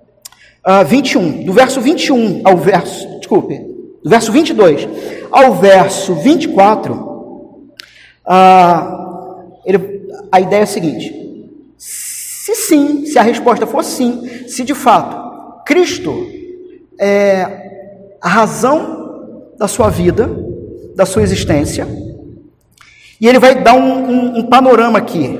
[0.64, 1.44] ah, 21.
[1.44, 3.56] Do verso 21 ao verso, desculpe,
[4.02, 4.88] do verso 22
[5.30, 7.78] ao verso 24, uh,
[9.64, 11.14] ele, a ideia é a seguinte:
[11.76, 16.26] se sim, se a resposta for sim, se de fato Cristo
[16.98, 17.68] é
[18.20, 18.97] a razão
[19.58, 20.30] da sua vida,
[20.94, 21.86] da sua existência.
[23.20, 25.38] E ele vai dar um, um, um panorama aqui,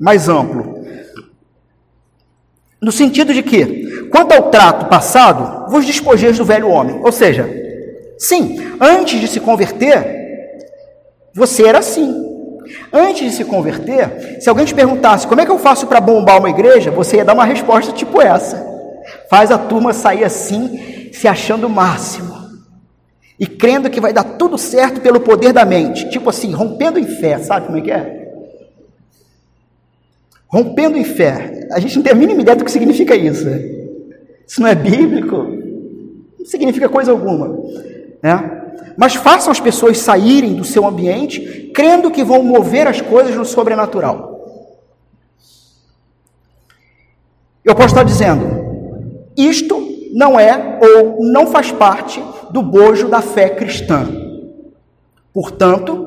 [0.00, 0.80] mais amplo.
[2.82, 7.00] No sentido de que, quanto ao trato passado, vos despojeis do velho homem.
[7.04, 7.48] Ou seja,
[8.18, 10.18] sim, antes de se converter,
[11.34, 12.28] você era assim.
[12.92, 16.38] Antes de se converter, se alguém te perguntasse como é que eu faço para bombar
[16.38, 18.66] uma igreja, você ia dar uma resposta tipo essa.
[19.28, 22.39] Faz a turma sair assim, se achando o máximo
[23.40, 27.06] e crendo que vai dar tudo certo pelo poder da mente, tipo assim, rompendo em
[27.06, 28.20] fé, sabe como é que é?
[30.46, 31.66] Rompendo em fé.
[31.72, 33.46] A gente não tem a mínima ideia do que significa isso.
[33.46, 33.62] Né?
[34.46, 35.36] Isso não é bíblico,
[36.38, 37.58] não significa coisa alguma,
[38.22, 38.58] né?
[38.94, 43.46] Mas façam as pessoas saírem do seu ambiente crendo que vão mover as coisas no
[43.46, 44.28] sobrenatural.
[47.64, 48.44] Eu posso estar dizendo,
[49.34, 49.80] isto
[50.12, 54.08] não é ou não faz parte do bojo da fé cristã.
[55.32, 56.06] Portanto,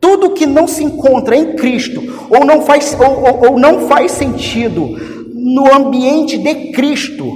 [0.00, 4.12] tudo que não se encontra em Cristo ou não faz, ou, ou, ou não faz
[4.12, 4.96] sentido
[5.34, 7.26] no ambiente de Cristo,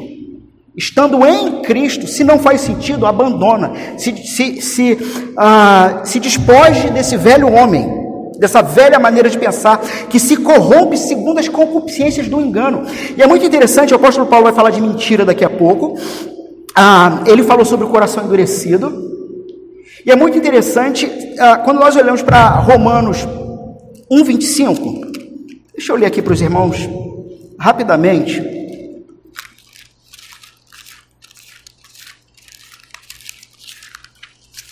[0.76, 7.16] estando em Cristo, se não faz sentido, abandona, se, se, se, uh, se despoje desse
[7.16, 8.02] velho homem
[8.42, 12.82] dessa velha maneira de pensar que se corrompe segundo as concupiscências do engano.
[13.16, 15.96] E é muito interessante, o apóstolo Paulo vai falar de mentira daqui a pouco.
[16.74, 19.10] Ah, ele falou sobre o coração endurecido.
[20.04, 23.18] E é muito interessante ah, quando nós olhamos para Romanos
[24.10, 25.12] 1,25.
[25.74, 26.76] Deixa eu ler aqui para os irmãos
[27.58, 28.42] rapidamente.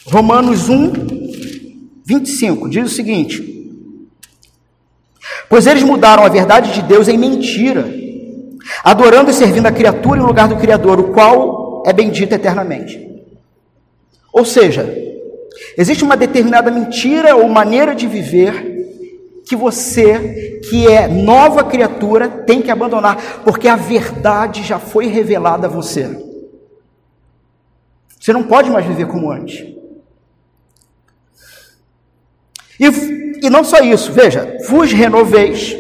[0.07, 0.93] Romanos 1,
[2.05, 3.43] 25 diz o seguinte:
[5.49, 8.01] Pois eles mudaram a verdade de Deus em mentira
[8.85, 11.50] adorando e servindo a criatura em lugar do Criador, o qual
[11.85, 13.09] é bendito eternamente.
[14.33, 14.89] Ou seja,
[15.77, 18.79] existe uma determinada mentira ou maneira de viver
[19.45, 25.67] que você, que é nova criatura, tem que abandonar, porque a verdade já foi revelada
[25.67, 26.09] a você.
[28.19, 29.67] Você não pode mais viver como antes.
[32.79, 32.87] E,
[33.43, 35.77] e não só isso, veja, vos renoveis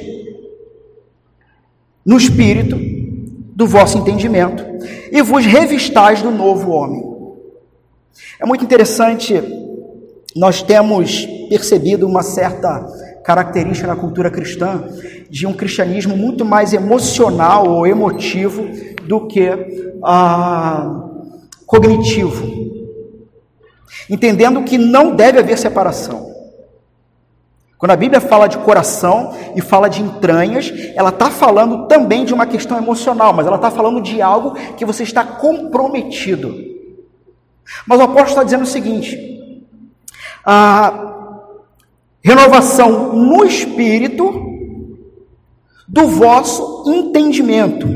[2.04, 2.89] no espírito
[3.60, 4.64] do vosso entendimento
[5.12, 7.02] e vos revistais do novo homem.
[8.40, 9.38] É muito interessante,
[10.34, 12.80] nós temos percebido uma certa
[13.22, 14.82] característica na cultura cristã
[15.28, 18.66] de um cristianismo muito mais emocional ou emotivo
[19.06, 19.50] do que
[20.02, 21.10] ah,
[21.66, 22.50] cognitivo,
[24.08, 26.30] entendendo que não deve haver separação.
[27.80, 32.34] Quando a Bíblia fala de coração e fala de entranhas, ela está falando também de
[32.34, 36.54] uma questão emocional, mas ela está falando de algo que você está comprometido.
[37.86, 39.18] Mas o apóstolo está dizendo o seguinte:
[40.44, 41.14] a
[42.22, 44.30] renovação no espírito
[45.88, 47.88] do vosso entendimento.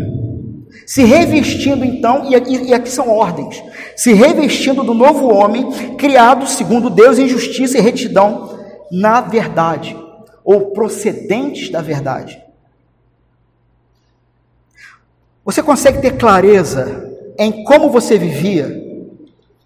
[0.86, 3.62] Se revestindo então, e aqui, são ordens,
[3.96, 8.53] se revestindo do novo homem, criado segundo Deus em justiça e retidão
[8.90, 9.96] na verdade,
[10.44, 12.42] ou procedentes da verdade.
[15.44, 18.82] Você consegue ter clareza em como você vivia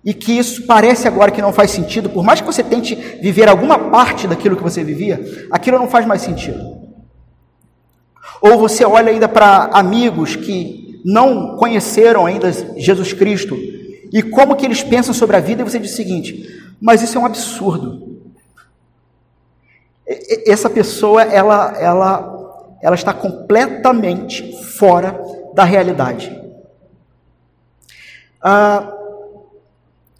[0.04, 3.48] e que isso parece agora que não faz sentido, por mais que você tente viver
[3.48, 6.78] alguma parte daquilo que você vivia, aquilo não faz mais sentido.
[8.40, 13.56] Ou você olha ainda para amigos que não conheceram ainda Jesus Cristo
[14.12, 17.18] e como que eles pensam sobre a vida e você diz o seguinte: mas isso
[17.18, 18.17] é um absurdo
[20.46, 25.20] essa pessoa ela, ela, ela está completamente fora
[25.54, 26.34] da realidade.
[28.40, 28.94] Ah,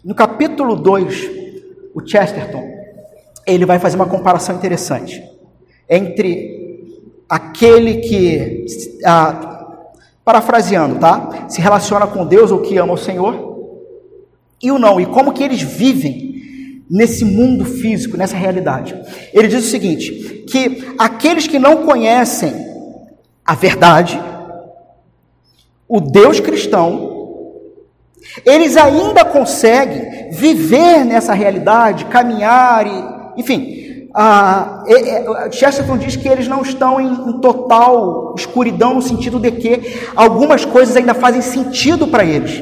[0.03, 1.29] no capítulo 2,
[1.95, 2.63] o Chesterton
[3.47, 5.23] ele vai fazer uma comparação interessante
[5.89, 6.93] entre
[7.27, 8.65] aquele que,
[9.03, 9.75] ah,
[10.23, 11.47] parafraseando, tá?
[11.49, 13.49] Se relaciona com Deus ou que ama o Senhor
[14.61, 16.28] e o não, e como que eles vivem
[16.89, 18.99] nesse mundo físico, nessa realidade.
[19.33, 22.53] Ele diz o seguinte: que aqueles que não conhecem
[23.45, 24.19] a verdade,
[25.87, 27.09] o Deus cristão,
[28.45, 33.77] eles ainda conseguem viver nessa realidade, caminhar e, enfim.
[35.51, 39.81] Chesterton diz que eles não estão em, em total escuridão no sentido de que
[40.15, 42.61] algumas coisas ainda fazem sentido para eles.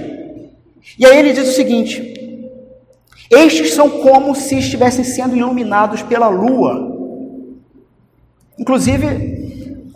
[0.99, 2.17] E aí ele diz o seguinte:
[3.29, 6.95] estes são como se estivessem sendo iluminados pela lua.
[8.57, 9.05] Inclusive,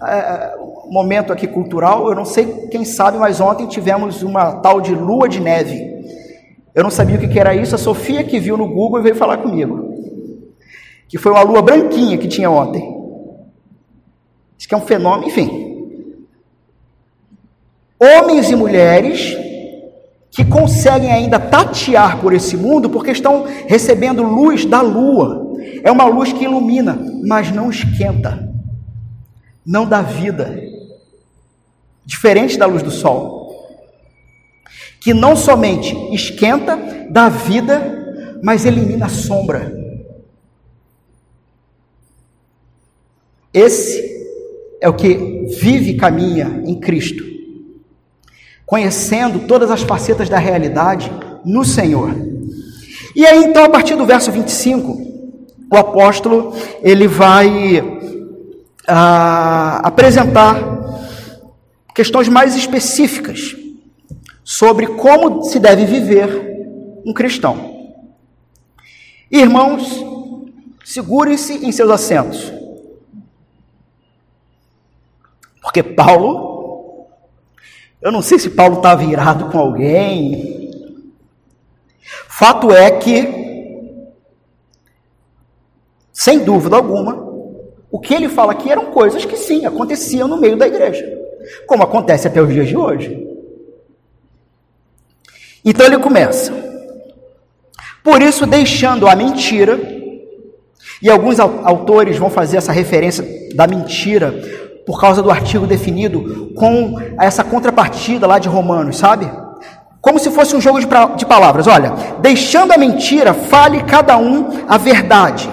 [0.03, 0.55] é,
[0.89, 5.29] momento aqui cultural, eu não sei quem sabe, mas ontem tivemos uma tal de lua
[5.29, 5.89] de neve.
[6.75, 9.37] Eu não sabia o que era isso, a Sofia que viu no Google veio falar
[9.37, 9.95] comigo.
[11.07, 12.81] Que foi uma lua branquinha que tinha ontem.
[14.57, 15.71] Diz que é um fenômeno, enfim.
[17.99, 19.37] Homens e mulheres
[20.31, 25.59] que conseguem ainda tatear por esse mundo porque estão recebendo luz da lua.
[25.83, 28.49] É uma luz que ilumina, mas não esquenta,
[29.65, 30.57] não dá vida.
[32.05, 33.77] Diferente da luz do sol,
[35.01, 39.79] que não somente esquenta, dá vida, mas elimina a sombra.
[43.53, 44.01] Esse
[44.79, 47.30] é o que vive e caminha em Cristo
[48.71, 51.11] conhecendo todas as facetas da realidade
[51.43, 52.15] no Senhor.
[53.13, 54.97] E aí, então, a partir do verso 25,
[55.69, 57.99] o apóstolo ele vai
[58.87, 60.55] ah, apresentar
[61.93, 63.57] questões mais específicas
[64.41, 67.91] sobre como se deve viver um cristão.
[69.29, 70.01] Irmãos,
[70.85, 72.53] segurem-se em seus assentos.
[75.61, 76.50] Porque Paulo
[78.01, 80.71] eu não sei se Paulo estava irado com alguém.
[82.27, 83.27] Fato é que,
[86.11, 87.29] sem dúvida alguma,
[87.91, 91.05] o que ele fala aqui eram coisas que sim, aconteciam no meio da igreja,
[91.67, 93.27] como acontece até os dias de hoje.
[95.63, 96.51] Então ele começa.
[98.03, 99.79] Por isso, deixando a mentira,
[101.01, 103.23] e alguns autores vão fazer essa referência
[103.53, 104.33] da mentira
[104.85, 109.29] por causa do artigo definido, com essa contrapartida lá de Romanos, sabe?
[110.01, 111.67] Como se fosse um jogo de, de palavras.
[111.67, 115.49] Olha, deixando a mentira, fale cada um a verdade.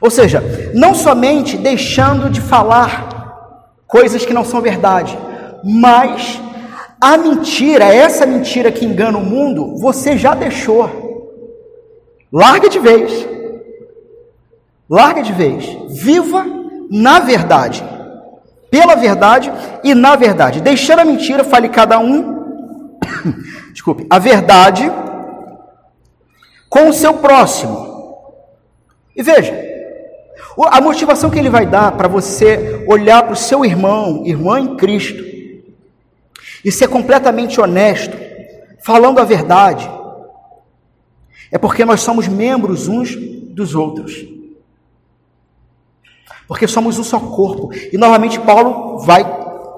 [0.00, 0.42] Ou seja,
[0.74, 3.16] não somente deixando de falar
[3.86, 5.16] coisas que não são verdade,
[5.64, 6.40] Mas
[7.00, 10.88] a mentira, essa mentira que engana o mundo, você já deixou.
[12.32, 13.28] Larga de vez.
[14.88, 15.66] Larga de vez.
[15.88, 16.55] Viva
[16.90, 17.84] na verdade.
[18.70, 20.60] Pela verdade e na verdade.
[20.60, 22.98] Deixando a mentira, fale cada um.
[23.72, 24.06] Desculpe.
[24.10, 24.90] A verdade
[26.68, 27.86] com o seu próximo.
[29.14, 29.58] E veja,
[30.58, 34.76] a motivação que ele vai dar para você olhar para o seu irmão, irmã em
[34.76, 35.24] Cristo,
[36.64, 38.16] e ser completamente honesto,
[38.84, 39.88] falando a verdade,
[41.50, 44.35] é porque nós somos membros uns dos outros.
[46.46, 47.70] Porque somos um só corpo.
[47.92, 49.24] E novamente Paulo vai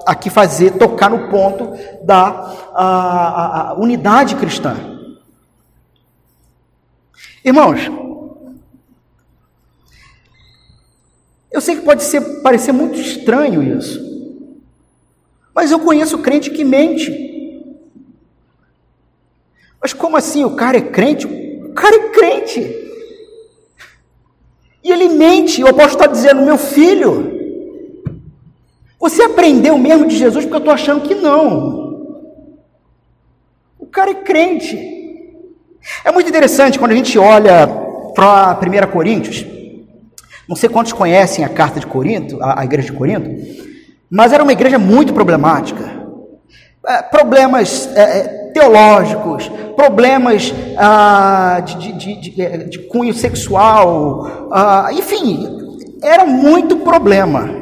[0.05, 1.71] aqui fazer, tocar no ponto
[2.03, 2.27] da
[2.73, 4.75] a, a, a unidade cristã.
[7.43, 7.89] Irmãos,
[11.51, 13.99] eu sei que pode ser, parecer muito estranho isso,
[15.53, 17.27] mas eu conheço crente que mente.
[19.81, 20.43] Mas como assim?
[20.43, 21.25] O cara é crente?
[21.25, 22.88] O cara é crente.
[24.83, 25.63] E ele mente.
[25.63, 27.39] O apóstolo está dizendo: meu filho,
[28.99, 31.89] você aprendeu mesmo de Jesus porque eu estou achando que não.
[33.77, 34.77] O cara é crente.
[36.03, 37.67] É muito interessante quando a gente olha
[38.13, 39.45] para 1 Coríntios.
[40.47, 43.29] Não sei quantos conhecem a carta de Corinto, a, a igreja de Corinto,
[44.09, 45.99] mas era uma igreja muito problemática.
[46.85, 55.47] É, problemas é, é teológicos, problemas ah, de, de, de, de, cunho sexual, ah, enfim,
[56.01, 57.57] era muito problema.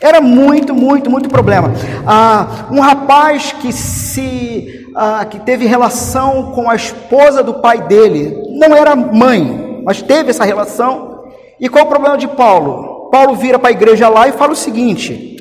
[0.00, 1.72] Era muito, muito, muito problema.
[2.06, 8.36] Ah, um rapaz que se ah, que teve relação com a esposa do pai dele,
[8.50, 11.16] não era mãe, mas teve essa relação
[11.58, 13.08] e qual o problema de Paulo?
[13.10, 15.36] Paulo vira para a igreja lá e fala o seguinte: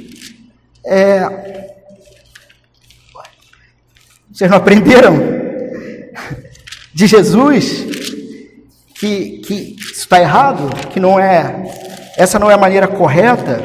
[0.86, 1.75] é,
[4.36, 5.16] vocês não aprenderam
[6.94, 7.86] de Jesus
[8.96, 11.72] que, que isso está errado, que não é
[12.18, 13.62] essa não é a maneira correta?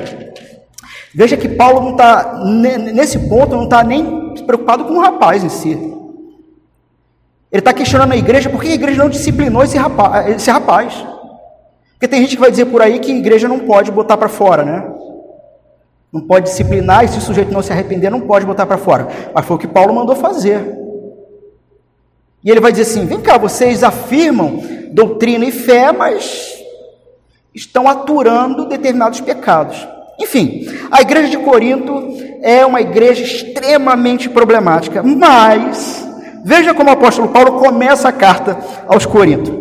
[1.13, 5.49] Veja que Paulo não está nesse ponto não está nem preocupado com o rapaz em
[5.49, 5.71] si.
[5.71, 10.29] Ele está questionando a igreja por que a igreja não disciplinou esse rapaz.
[10.29, 11.05] Esse rapaz.
[11.95, 14.29] Porque tem gente que vai dizer por aí que a igreja não pode botar para
[14.29, 14.89] fora, né?
[16.13, 19.09] Não pode disciplinar e se o sujeito não se arrepender, não pode botar para fora.
[19.33, 20.77] Mas foi o que Paulo mandou fazer.
[22.43, 24.61] E ele vai dizer assim: vem cá, vocês afirmam
[24.93, 26.59] doutrina e fé, mas
[27.55, 29.87] estão aturando determinados pecados.
[30.19, 36.07] Enfim, a igreja de Corinto é uma igreja extremamente problemática, mas
[36.45, 39.57] veja como o apóstolo Paulo começa a carta aos Coríntios.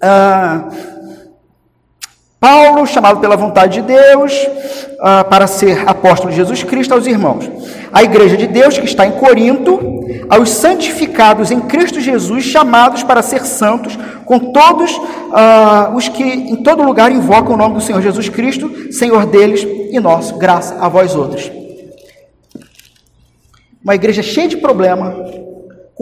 [0.00, 0.68] Ah,
[2.42, 7.48] Paulo, chamado pela vontade de Deus uh, para ser apóstolo de Jesus Cristo aos irmãos.
[7.92, 9.78] A igreja de Deus que está em Corinto,
[10.28, 16.56] aos santificados em Cristo Jesus, chamados para ser santos, com todos uh, os que em
[16.64, 20.88] todo lugar invocam o nome do Senhor Jesus Cristo, Senhor deles e nosso, graça a
[20.88, 21.48] vós outros.
[23.84, 25.14] Uma igreja cheia de problema,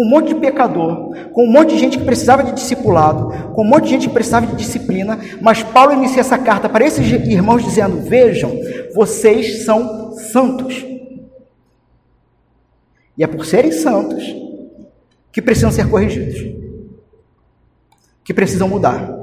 [0.01, 3.62] com um monte de pecador, com um monte de gente que precisava de discipulado, com
[3.62, 7.07] um monte de gente que precisava de disciplina, mas Paulo inicia essa carta para esses
[7.07, 8.51] irmãos dizendo: Vejam,
[8.94, 10.86] vocês são santos.
[13.18, 14.24] E é por serem santos
[15.30, 16.51] que precisam ser corrigidos,
[18.24, 19.14] que precisam mudar.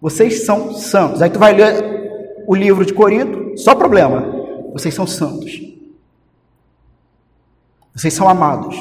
[0.00, 1.20] Vocês são santos.
[1.20, 4.24] Aí tu vai ler o livro de Corinto, só problema.
[4.72, 5.67] Vocês são santos.
[7.98, 8.76] Vocês são amados.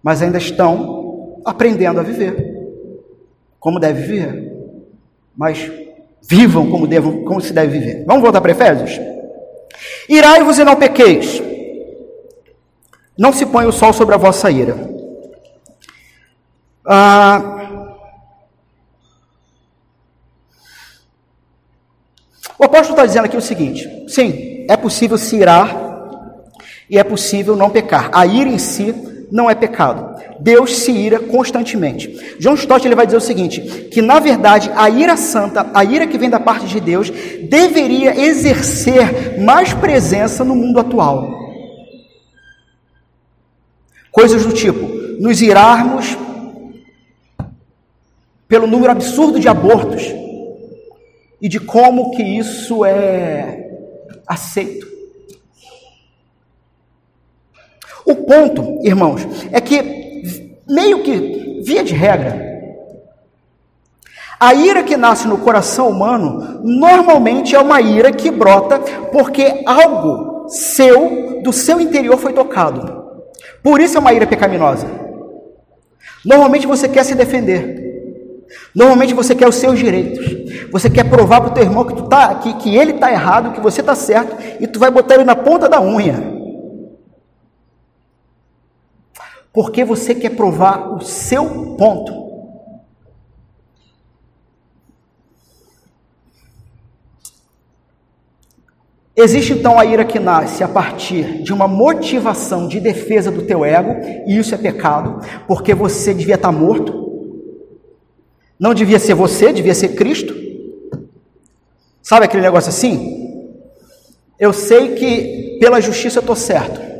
[0.00, 2.54] Mas ainda estão aprendendo a viver.
[3.58, 4.52] Como deve viver.
[5.36, 5.68] Mas
[6.22, 8.04] vivam como, devam, como se deve viver.
[8.06, 9.00] Vamos voltar para Efésios?
[10.08, 11.42] Irai-vos e não pequeis.
[13.18, 14.76] Não se põe o sol sobre a vossa ira.
[16.86, 17.98] Ah,
[22.56, 25.85] o apóstolo está dizendo aqui o seguinte: sim, é possível se irar
[26.88, 28.10] e é possível não pecar.
[28.12, 28.94] A ira em si
[29.30, 30.16] não é pecado.
[30.38, 32.36] Deus se ira constantemente.
[32.38, 33.60] John Stott ele vai dizer o seguinte:
[33.90, 37.10] que na verdade a ira santa, a ira que vem da parte de Deus,
[37.48, 41.34] deveria exercer mais presença no mundo atual.
[44.10, 44.86] Coisas do tipo,
[45.20, 46.16] nos irarmos
[48.48, 50.02] pelo número absurdo de abortos
[51.40, 53.70] e de como que isso é
[54.26, 54.95] aceito.
[58.06, 62.46] O ponto, irmãos, é que, meio que, via de regra,
[64.38, 68.78] A ira que nasce no coração humano normalmente é uma ira que brota
[69.10, 73.06] porque algo seu, do seu interior, foi tocado.
[73.62, 74.86] Por isso é uma ira pecaminosa.
[76.22, 77.86] Normalmente você quer se defender.
[78.74, 80.26] Normalmente você quer os seus direitos.
[80.70, 83.52] Você quer provar para o teu irmão que, tu tá, que, que ele está errado,
[83.52, 86.35] que você está certo, e tu vai botar ele na ponta da unha.
[89.56, 92.26] Porque você quer provar o seu ponto.
[99.16, 103.64] Existe então a ira que nasce a partir de uma motivação de defesa do teu
[103.64, 103.96] ego,
[104.26, 107.32] e isso é pecado, porque você devia estar morto.
[108.60, 110.34] Não devia ser você, devia ser Cristo.
[112.02, 113.48] Sabe aquele negócio assim?
[114.38, 116.95] Eu sei que pela justiça eu estou certo,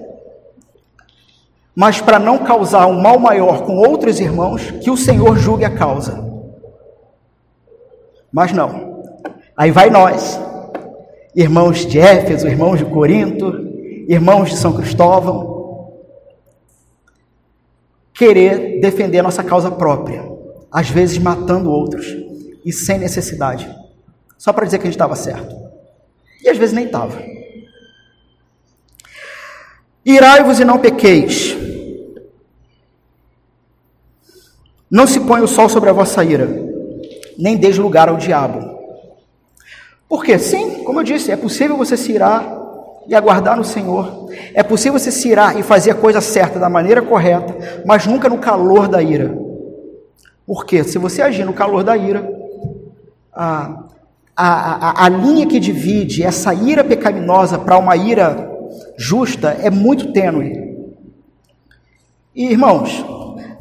[1.76, 5.70] mas para não causar um mal maior com outros irmãos, que o Senhor julgue a
[5.70, 6.24] causa.
[8.32, 9.02] Mas não.
[9.54, 10.40] Aí vai nós,
[11.34, 13.52] irmãos de Éfeso, irmãos de Corinto,
[14.08, 15.92] irmãos de São Cristóvão,
[18.14, 20.24] querer defender a nossa causa própria,
[20.72, 22.06] às vezes matando outros
[22.64, 23.70] e sem necessidade,
[24.38, 25.54] só para dizer que a gente estava certo.
[26.42, 27.22] E às vezes nem estava.
[30.06, 31.65] Irai-vos e não pequeis.
[34.90, 36.48] Não se põe o sol sobre a vossa ira,
[37.36, 38.76] nem deis lugar ao diabo.
[40.08, 42.56] Porque sim, como eu disse, é possível você se irar
[43.08, 44.28] e aguardar no Senhor.
[44.54, 48.28] É possível você se irar e fazer a coisa certa da maneira correta, mas nunca
[48.28, 49.36] no calor da ira.
[50.46, 52.28] Porque se você agir no calor da ira,
[53.32, 53.84] a,
[54.36, 58.48] a, a, a linha que divide essa ira pecaminosa para uma ira
[58.96, 60.66] justa é muito tênue.
[62.34, 63.04] E irmãos,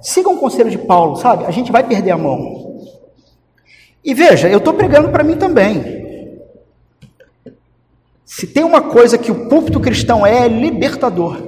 [0.05, 1.45] sigam o conselho de Paulo, sabe?
[1.45, 2.79] A gente vai perder a mão.
[4.03, 6.05] E veja, eu estou pregando para mim também.
[8.23, 11.41] Se tem uma coisa que o púlpito cristão é, é libertador,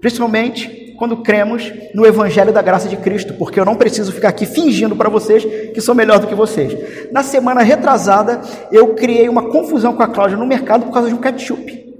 [0.00, 4.46] principalmente quando cremos no Evangelho da Graça de Cristo, porque eu não preciso ficar aqui
[4.46, 7.10] fingindo para vocês que sou melhor do que vocês.
[7.10, 11.14] Na semana retrasada, eu criei uma confusão com a Cláudia no mercado por causa de
[11.14, 11.90] um ketchup.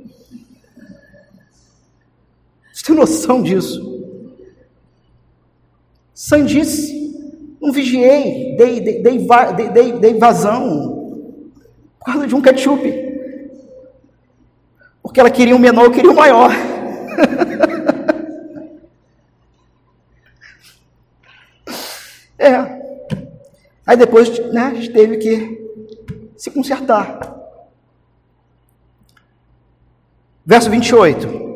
[2.72, 3.89] Você tem noção disso?
[6.22, 6.92] Sandice,
[7.62, 9.26] não vigiei, dei, dei, dei,
[9.70, 11.48] dei, dei vazão
[11.98, 12.92] por causa de um ketchup.
[15.02, 16.50] Porque ela queria um menor, eu queria um maior.
[22.38, 22.80] é.
[23.86, 25.58] Aí depois, né, a gente teve que
[26.36, 27.34] se consertar.
[30.44, 31.49] Verso 28.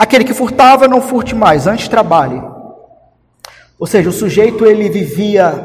[0.00, 2.42] Aquele que furtava, não furte mais, antes trabalhe.
[3.78, 5.62] Ou seja, o sujeito ele vivia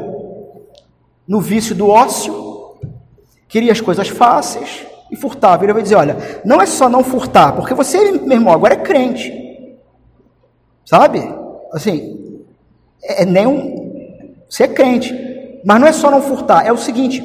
[1.26, 2.76] no vício do ócio,
[3.48, 5.64] queria as coisas fáceis e furtava.
[5.64, 8.78] Ele vai dizer: olha, não é só não furtar, porque você, meu irmão, agora é
[8.84, 9.32] crente.
[10.84, 11.24] Sabe?
[11.72, 12.44] Assim,
[13.02, 14.20] é, é nem um.
[14.50, 15.14] Você é crente.
[15.64, 17.24] Mas não é só não furtar, é o seguinte: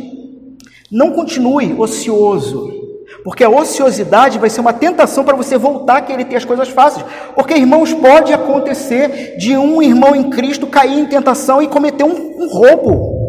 [0.88, 2.79] não continue ocioso.
[3.24, 6.68] Porque a ociosidade vai ser uma tentação para você voltar a querer ter as coisas
[6.68, 7.04] fáceis.
[7.34, 12.42] Porque, irmãos, pode acontecer de um irmão em Cristo cair em tentação e cometer um,
[12.42, 13.20] um roubo.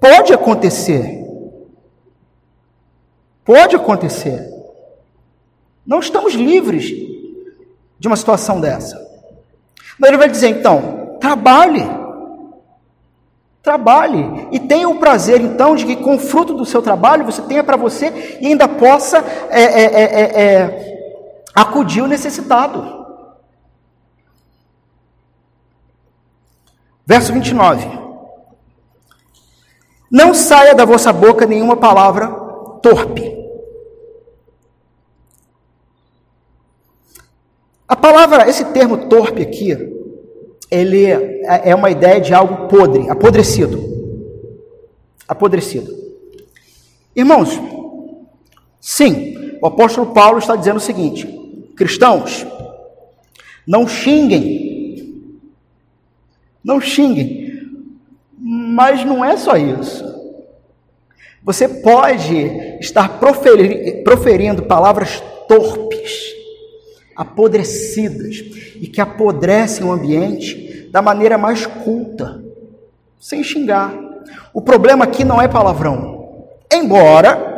[0.00, 1.24] Pode acontecer.
[3.44, 4.52] Pode acontecer.
[5.86, 6.86] Não estamos livres
[7.98, 9.00] de uma situação dessa.
[9.98, 11.95] Mas ele vai dizer, então, trabalhe.
[13.66, 14.46] Trabalhe.
[14.52, 17.64] E tenha o prazer, então, de que com o fruto do seu trabalho você tenha
[17.64, 19.18] para você e ainda possa
[19.50, 21.20] é, é, é, é, é
[21.52, 23.04] acudir o necessitado.
[27.04, 27.88] Verso 29.
[30.08, 32.28] Não saia da vossa boca nenhuma palavra
[32.80, 33.34] torpe
[37.88, 39.95] A palavra, esse termo torpe aqui,
[40.70, 43.78] ele é uma ideia de algo podre, apodrecido.
[45.28, 45.94] Apodrecido.
[47.14, 47.60] Irmãos,
[48.80, 51.26] sim, o apóstolo Paulo está dizendo o seguinte:
[51.76, 52.46] cristãos,
[53.66, 55.40] não xinguem,
[56.62, 57.46] não xinguem,
[58.38, 60.04] mas não é só isso.
[61.42, 62.36] Você pode
[62.80, 63.20] estar
[64.04, 66.34] proferindo palavras torpes,
[67.16, 68.36] apodrecidas
[68.76, 72.42] e que apodrecem o ambiente da maneira mais culta,
[73.18, 73.94] sem xingar.
[74.52, 77.54] O problema aqui não é palavrão, embora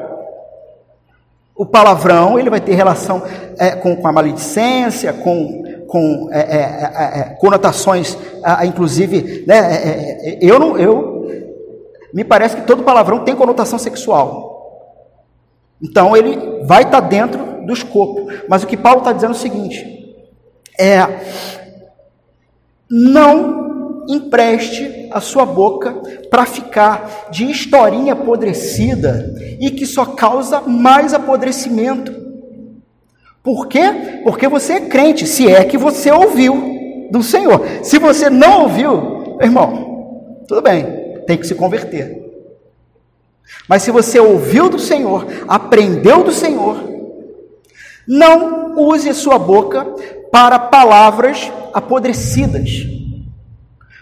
[1.58, 3.20] o palavrão ele vai ter relação
[3.58, 8.16] é, com, com, a maledicência, com, com é, é, é, é conotações,
[8.64, 11.18] inclusive, né, é, eu não, eu
[12.14, 14.48] me parece que todo palavrão tem conotação sexual.
[15.82, 18.28] Então ele vai estar tá dentro do escopo.
[18.48, 20.16] Mas o que Paulo está dizendo é o seguinte:
[20.80, 21.06] é
[22.90, 25.92] não empreste a sua boca
[26.30, 32.16] para ficar de historinha apodrecida e que só causa mais apodrecimento.
[33.42, 34.20] Por quê?
[34.24, 37.62] Porque você é crente, se é que você ouviu do Senhor.
[37.82, 40.86] Se você não ouviu, irmão, tudo bem,
[41.26, 42.16] tem que se converter.
[43.68, 46.97] Mas se você ouviu do Senhor, aprendeu do Senhor,
[48.08, 49.84] não use a sua boca
[50.32, 52.86] para palavras apodrecidas,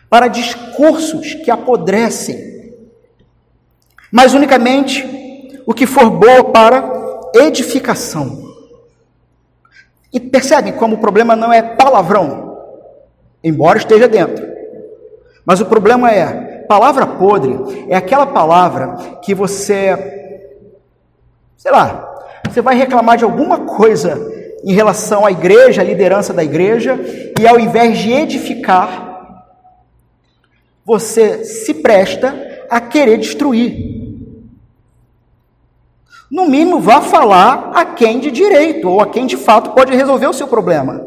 [0.09, 2.73] para discursos que apodrecem,
[4.13, 6.89] mas unicamente o que for boa para
[7.35, 8.47] edificação.
[10.13, 12.59] E percebem como o problema não é palavrão,
[13.43, 14.47] embora esteja dentro,
[15.45, 19.95] mas o problema é palavra podre é aquela palavra que você,
[21.57, 22.16] sei lá,
[22.49, 24.33] você vai reclamar de alguma coisa
[24.65, 26.99] em relação à igreja, à liderança da igreja,
[27.41, 29.07] e ao invés de edificar,
[30.85, 32.35] você se presta
[32.69, 33.97] a querer destruir.
[36.31, 40.27] No mínimo, vá falar a quem de direito, ou a quem de fato pode resolver
[40.27, 41.07] o seu problema.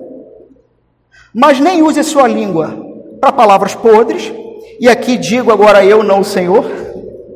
[1.34, 2.86] Mas nem use a sua língua
[3.20, 4.32] para palavras podres,
[4.80, 6.66] e aqui digo agora eu, não o Senhor,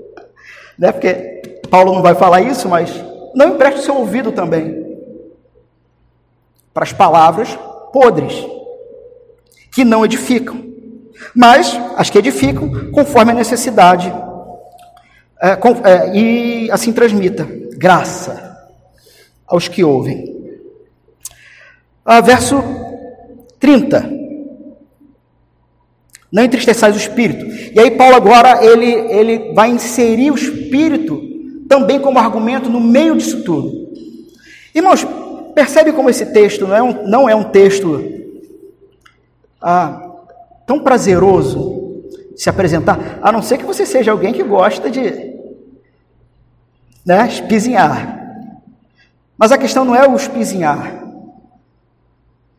[0.80, 0.92] né?
[0.92, 2.90] porque Paulo não vai falar isso, mas
[3.34, 4.84] não empreste seu ouvido também
[6.74, 7.58] para as palavras
[7.92, 8.34] podres,
[9.72, 10.64] que não edificam,
[11.36, 14.14] mas as que edificam conforme a necessidade,
[15.42, 18.58] é, com, é, e assim transmita graça
[19.46, 20.34] aos que ouvem.
[22.04, 22.62] Ah, verso
[23.60, 24.24] 30
[26.34, 27.46] não entristeçais o espírito.
[27.46, 31.33] E aí Paulo agora ele, ele vai inserir o espírito
[31.74, 33.90] também como argumento no meio disso tudo.
[34.76, 35.04] Irmãos,
[35.56, 38.00] percebe como esse texto não é um, não é um texto
[39.60, 40.12] ah,
[40.68, 42.04] tão prazeroso
[42.36, 45.34] se apresentar, a não ser que você seja alguém que gosta de
[47.04, 48.20] né, espizinhar.
[49.36, 51.03] Mas a questão não é o espizinhar.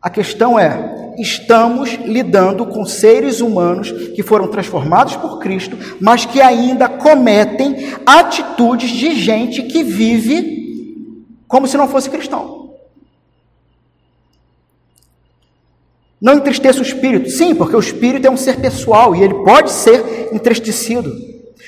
[0.05, 6.43] A questão é estamos lidando com seres humanos que foram transformados por Cristo, mas que
[6.43, 12.75] ainda cometem atitudes de gente que vive como se não fosse cristão.
[16.21, 17.31] Não entristeça o espírito.
[17.31, 21.11] Sim, porque o espírito é um ser pessoal e ele pode ser entristecido.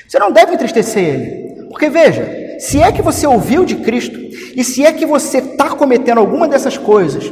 [0.07, 1.65] Você não deve entristecer ele.
[1.69, 4.19] Porque veja, se é que você ouviu de Cristo
[4.55, 7.31] e se é que você está cometendo alguma dessas coisas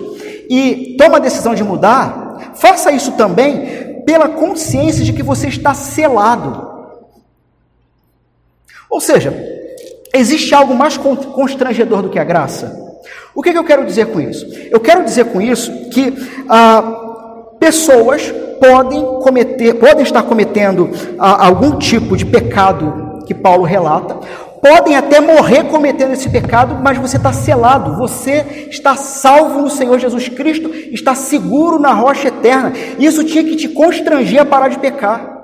[0.50, 5.74] e toma a decisão de mudar, faça isso também pela consciência de que você está
[5.74, 6.74] selado.
[8.90, 9.34] Ou seja,
[10.14, 12.84] existe algo mais constrangedor do que a graça?
[13.34, 14.48] O que, que eu quero dizer com isso?
[14.72, 16.14] Eu quero dizer com isso que
[16.48, 20.90] ah, pessoas podem cometer, podem estar cometendo
[21.20, 24.20] ah, algum tipo de pecado que Paulo relata,
[24.66, 30.00] podem até morrer cometendo esse pecado, mas você está selado, você está salvo no Senhor
[30.00, 32.74] Jesus Cristo, está seguro na rocha eterna.
[32.98, 35.36] Isso tinha que te constranger a parar de pecar.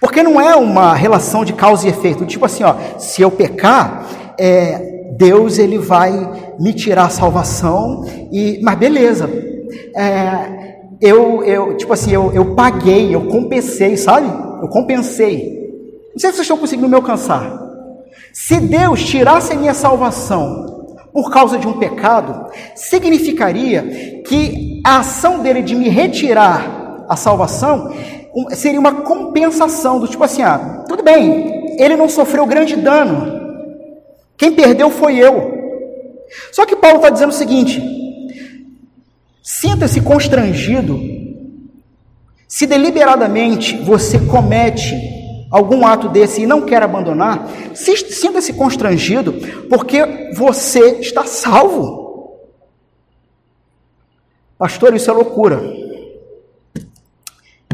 [0.00, 4.04] Porque não é uma relação de causa e efeito, tipo assim, ó, se eu pecar,
[4.36, 6.10] é, Deus ele vai
[6.58, 9.30] me tirar a salvação e, mas beleza,
[9.94, 14.26] é, eu, eu, tipo assim, eu, eu paguei, eu compensei, sabe?
[14.60, 15.63] Eu compensei.
[16.14, 17.60] Não sei se vocês estão conseguindo me alcançar.
[18.32, 25.40] Se Deus tirasse a minha salvação por causa de um pecado, significaria que a ação
[25.40, 27.92] dele de me retirar a salvação
[28.50, 33.40] seria uma compensação do tipo assim, ah, tudo bem, ele não sofreu grande dano.
[34.36, 35.52] Quem perdeu foi eu.
[36.52, 37.82] Só que Paulo está dizendo o seguinte:
[39.42, 41.00] sinta-se constrangido
[42.48, 44.94] se deliberadamente você comete
[45.54, 49.34] algum ato desse e não quer abandonar, sinta-se constrangido,
[49.70, 52.40] porque você está salvo.
[54.58, 55.62] Pastor, isso é loucura.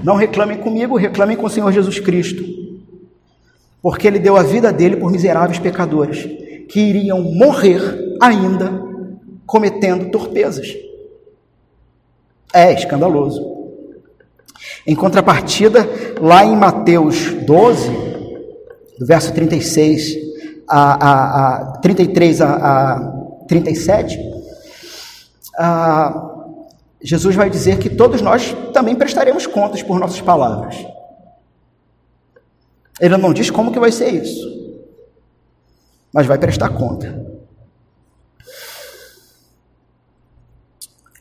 [0.05, 2.45] Não reclamem comigo, reclamem com o Senhor Jesus Cristo.
[3.81, 6.24] Porque ele deu a vida dele por miseráveis pecadores
[6.68, 7.81] que iriam morrer
[8.20, 8.78] ainda
[9.47, 10.68] cometendo torpezas.
[12.53, 13.60] É escandaloso.
[14.87, 15.89] Em contrapartida,
[16.21, 17.91] lá em Mateus 12,
[18.99, 20.17] do verso 36
[20.69, 23.01] a, a, a 33 a, a
[23.49, 24.19] 37,
[25.59, 26.31] ah,
[27.03, 30.77] Jesus vai dizer que todos nós também prestaremos contas por nossas palavras.
[33.01, 34.47] Ele não diz como que vai ser isso,
[36.13, 37.27] mas vai prestar conta.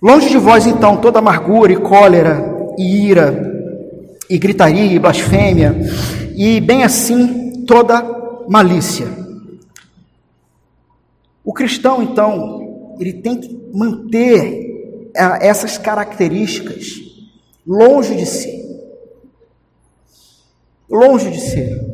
[0.01, 3.59] Longe de vós, então, toda amargura e cólera e ira
[4.29, 5.75] e gritaria e blasfêmia
[6.33, 8.01] e bem assim toda
[8.47, 9.07] malícia.
[11.43, 17.01] O cristão, então, ele tem que manter é, essas características
[17.67, 18.59] longe de si.
[20.89, 21.89] Longe de si.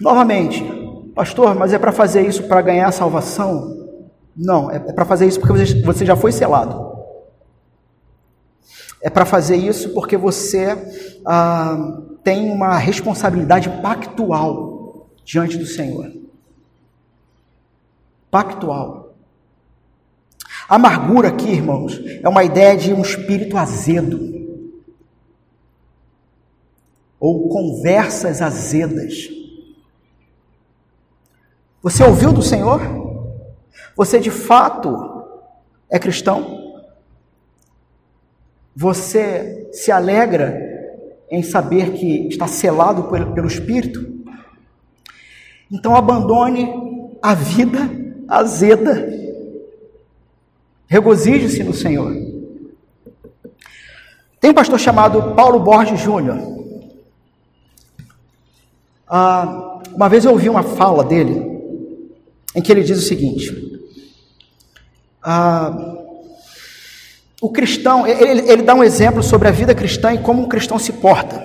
[0.00, 0.64] Novamente,
[1.14, 3.88] pastor, mas é para fazer isso para ganhar salvação?
[4.34, 6.91] Não, é para fazer isso porque você já foi selado.
[9.02, 10.78] É para fazer isso porque você
[11.26, 16.12] ah, tem uma responsabilidade pactual diante do Senhor.
[18.30, 19.14] Pactual.
[20.68, 24.30] Amargura aqui, irmãos, é uma ideia de um espírito azedo.
[27.18, 29.28] Ou conversas azedas.
[31.82, 32.80] Você ouviu do Senhor?
[33.96, 35.24] Você de fato
[35.90, 36.61] é cristão?
[38.74, 40.60] Você se alegra
[41.30, 44.12] em saber que está selado pelo Espírito?
[45.70, 46.68] Então abandone
[47.22, 47.90] a vida
[48.28, 49.10] azeda.
[50.86, 52.14] Regozije-se no Senhor.
[54.38, 56.38] Tem um pastor chamado Paulo Borges Júnior.
[59.06, 61.52] Ah, uma vez eu ouvi uma fala dele
[62.54, 63.80] em que ele diz o seguinte:
[65.22, 65.91] ah,
[67.42, 70.78] o cristão, ele, ele dá um exemplo sobre a vida cristã e como um cristão
[70.78, 71.44] se porta.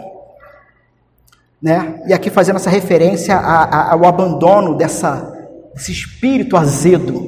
[1.60, 2.04] Né?
[2.06, 5.34] E aqui fazendo essa referência ao abandono dessa,
[5.74, 7.26] desse espírito azedo.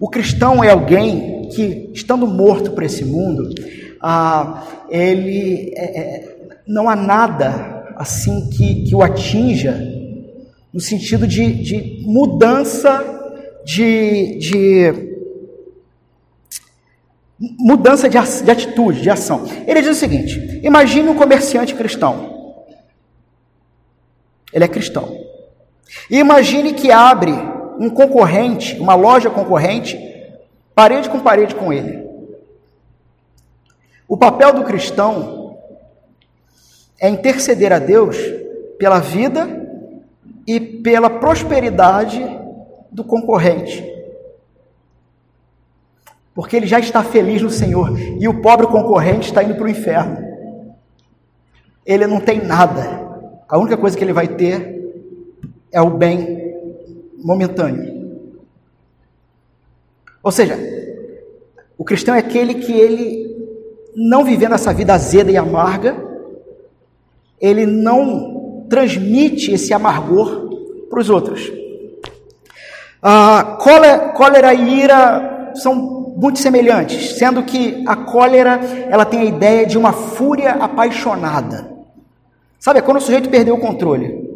[0.00, 3.48] O cristão é alguém que, estando morto para esse mundo,
[4.02, 9.80] ah, ele é, é, não há nada assim que, que o atinja
[10.74, 13.04] no sentido de, de mudança
[13.64, 15.07] de, de
[17.38, 19.44] mudança de, de atitude, de ação.
[19.66, 22.64] Ele diz o seguinte: imagine um comerciante cristão.
[24.52, 25.16] Ele é cristão.
[26.10, 27.32] E imagine que abre
[27.78, 29.98] um concorrente, uma loja concorrente,
[30.74, 32.06] parede com parede com ele.
[34.06, 35.58] O papel do cristão
[36.98, 38.16] é interceder a Deus
[38.78, 39.48] pela vida
[40.46, 42.24] e pela prosperidade
[42.90, 43.97] do concorrente
[46.38, 49.68] porque ele já está feliz no Senhor e o pobre concorrente está indo para o
[49.68, 50.18] inferno.
[51.84, 54.88] Ele não tem nada, a única coisa que ele vai ter
[55.72, 56.54] é o bem
[57.24, 58.22] momentâneo.
[60.22, 60.56] Ou seja,
[61.76, 63.36] o cristão é aquele que ele,
[63.96, 65.96] não vivendo essa vida azeda e amarga,
[67.40, 71.50] ele não transmite esse amargor para os outros.
[73.02, 78.58] Ah, cólera, cólera e ira são muito semelhantes, sendo que a cólera
[78.90, 81.70] ela tem a ideia de uma fúria apaixonada.
[82.58, 84.26] Sabe, é quando o sujeito perdeu o controle.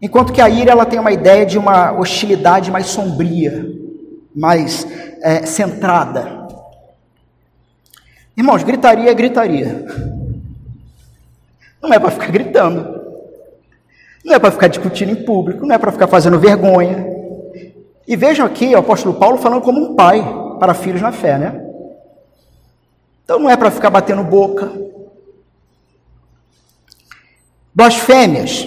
[0.00, 3.68] Enquanto que a ira ela tem uma ideia de uma hostilidade mais sombria,
[4.32, 4.86] mais
[5.20, 6.46] é, centrada.
[8.36, 9.84] Irmãos, gritaria é gritaria.
[11.82, 12.96] Não é para ficar gritando.
[14.24, 17.17] Não é para ficar discutindo em público, não é para ficar fazendo vergonha.
[18.08, 20.24] E vejam aqui o apóstolo Paulo falando como um pai
[20.58, 21.62] para filhos na fé, né?
[23.22, 24.72] Então não é para ficar batendo boca.
[27.74, 28.66] Blasfêmias.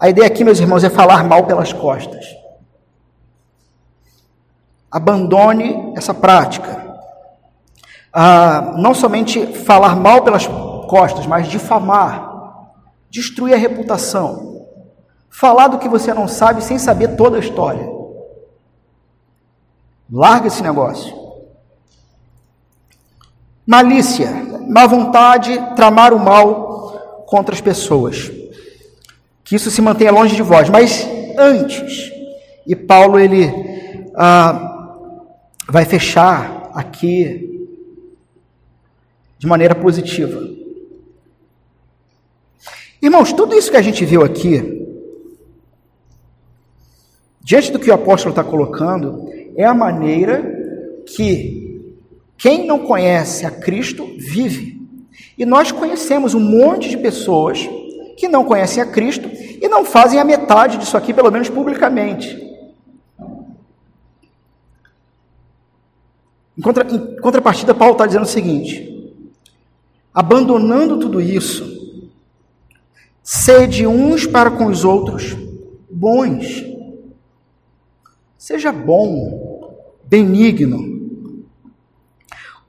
[0.00, 2.24] A ideia aqui, meus irmãos, é falar mal pelas costas.
[4.90, 6.96] Abandone essa prática.
[8.10, 10.46] Ah, não somente falar mal pelas
[10.88, 12.70] costas, mas difamar,
[13.10, 14.51] destruir a reputação
[15.32, 17.90] falar do que você não sabe sem saber toda a história.
[20.12, 21.20] Larga esse negócio.
[23.66, 24.30] Malícia,
[24.68, 28.30] má vontade, tramar o mal contra as pessoas.
[29.42, 30.68] Que isso se mantenha longe de vós.
[30.68, 31.08] Mas
[31.38, 32.12] antes,
[32.66, 33.50] e Paulo ele
[34.14, 34.98] ah,
[35.66, 37.66] vai fechar aqui
[39.38, 40.46] de maneira positiva.
[43.00, 44.81] Irmãos, tudo isso que a gente viu aqui
[47.44, 50.42] Diante do que o apóstolo está colocando, é a maneira
[51.06, 51.90] que
[52.38, 54.80] quem não conhece a Cristo vive.
[55.36, 57.68] E nós conhecemos um monte de pessoas
[58.16, 62.40] que não conhecem a Cristo e não fazem a metade disso aqui, pelo menos publicamente.
[66.56, 69.12] Em, contra, em contrapartida, Paulo está dizendo o seguinte:
[70.14, 71.64] abandonando tudo isso,
[73.22, 75.36] sede uns para com os outros
[75.90, 76.71] bons
[78.42, 79.72] Seja bom,
[80.02, 81.46] benigno,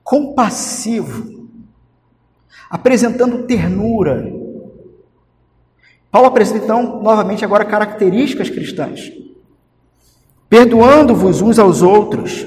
[0.04, 1.48] compassivo,
[2.70, 4.32] apresentando ternura.
[6.12, 9.10] Paulo apresenta então novamente agora características cristãs.
[10.48, 12.46] Perdoando-vos uns aos outros.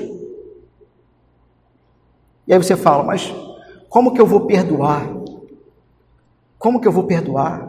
[2.47, 3.35] E aí você fala, mas
[3.89, 5.05] como que eu vou perdoar?
[6.57, 7.67] Como que eu vou perdoar?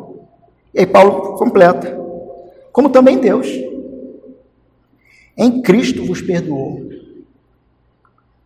[0.72, 1.98] E aí Paulo completa.
[2.70, 3.66] Como também Deus
[5.38, 6.88] em Cristo vos perdoou.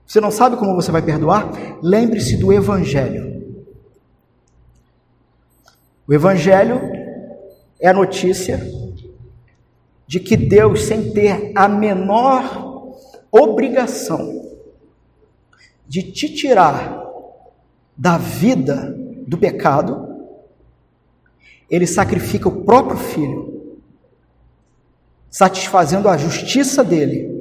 [0.06, 1.50] Você não sabe como você vai perdoar?
[1.82, 3.32] Lembre-se do Evangelho.
[6.06, 6.78] O Evangelho
[7.80, 8.60] é a notícia
[10.06, 12.98] de que Deus, sem ter a menor
[13.30, 14.52] obrigação
[15.88, 17.02] de te tirar
[17.96, 18.94] da vida
[19.26, 20.12] do pecado,
[21.70, 23.51] ele sacrifica o próprio filho
[25.32, 27.32] satisfazendo a justiça dele,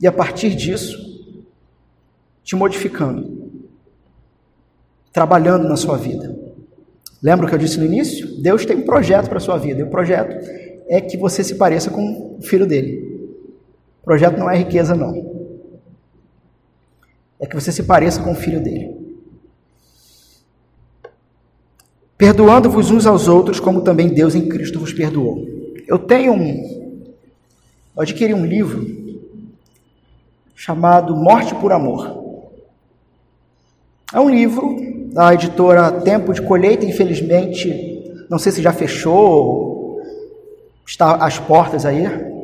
[0.00, 0.98] e a partir disso,
[2.42, 3.52] te modificando,
[5.12, 6.36] trabalhando na sua vida.
[7.22, 8.42] Lembra o que eu disse no início?
[8.42, 10.44] Deus tem um projeto para a sua vida, e o projeto
[10.88, 13.30] é que você se pareça com o filho dele.
[14.02, 15.34] O projeto não é riqueza, não.
[17.38, 18.94] É que você se pareça com o filho dele.
[22.18, 25.55] Perdoando-vos uns aos outros, como também Deus em Cristo vos perdoou.
[25.86, 27.14] Eu tenho um.
[27.94, 28.84] Eu adquiri um livro
[30.54, 32.24] chamado Morte por Amor.
[34.12, 34.76] É um livro
[35.12, 40.02] da editora Tempo de Colheita, infelizmente, não sei se já fechou,
[40.84, 42.02] está às portas aí,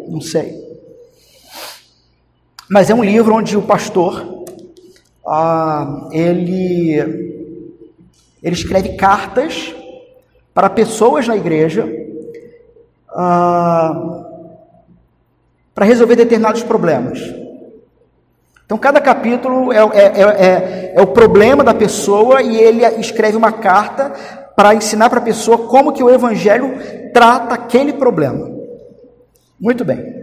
[0.09, 0.62] não sei.
[2.70, 4.45] Mas é um livro onde o pastor
[5.26, 6.93] ah, ele
[8.43, 9.74] ele escreve cartas
[10.53, 12.01] para pessoas na igreja
[13.14, 14.24] ah,
[15.74, 17.18] para resolver determinados problemas.
[18.64, 23.36] Então, cada capítulo é, é, é, é, é o problema da pessoa e ele escreve
[23.36, 24.10] uma carta
[24.56, 26.78] para ensinar para a pessoa como que o Evangelho
[27.12, 28.50] trata aquele problema.
[29.60, 30.22] Muito bem.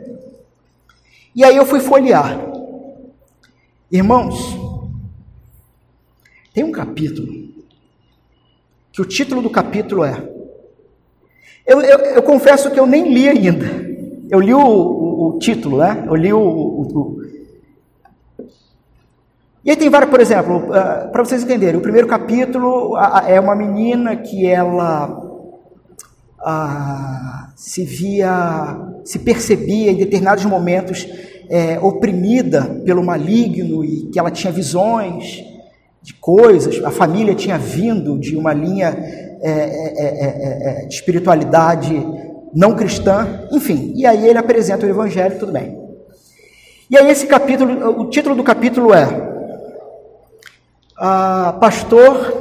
[1.36, 2.40] E aí eu fui folhear.
[3.92, 4.58] Irmãos,
[6.54, 7.28] tem um capítulo
[8.92, 10.39] que o título do capítulo é
[11.70, 13.66] eu, eu, eu, confesso que eu nem li ainda.
[14.30, 16.04] Eu li o, o, o título, né?
[16.08, 17.22] Eu li o, o,
[19.64, 22.98] E aí tem vários, por exemplo, uh, para vocês entenderem, o primeiro capítulo
[23.28, 25.10] é uma menina que ela
[26.40, 31.08] uh, se via, se percebia em determinados momentos
[31.50, 35.44] é, oprimida pelo maligno e que ela tinha visões
[36.02, 40.94] de coisas, a família tinha vindo de uma linha é é, é, é, é, de
[40.94, 42.06] espiritualidade
[42.54, 43.94] não cristã, enfim.
[43.96, 45.78] E aí ele apresenta o Evangelho, tudo bem.
[46.90, 49.30] E aí esse capítulo, o título do capítulo é
[50.98, 52.34] ah, Pastor,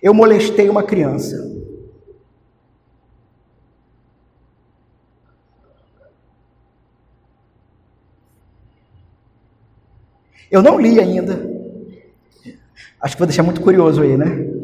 [0.00, 1.56] eu molestei uma criança.
[10.50, 11.34] Eu não li ainda.
[13.00, 14.55] Acho que vou deixar muito curioso aí, né?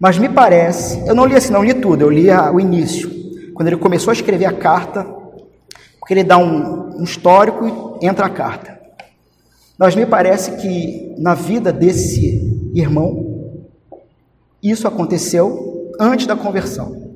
[0.00, 3.10] Mas me parece, eu não li assim, não li tudo, eu li o início,
[3.52, 5.04] quando ele começou a escrever a carta,
[5.98, 8.80] porque ele dá um, um histórico e entra a carta.
[9.76, 13.60] Mas me parece que na vida desse irmão,
[14.62, 17.12] isso aconteceu antes da conversão.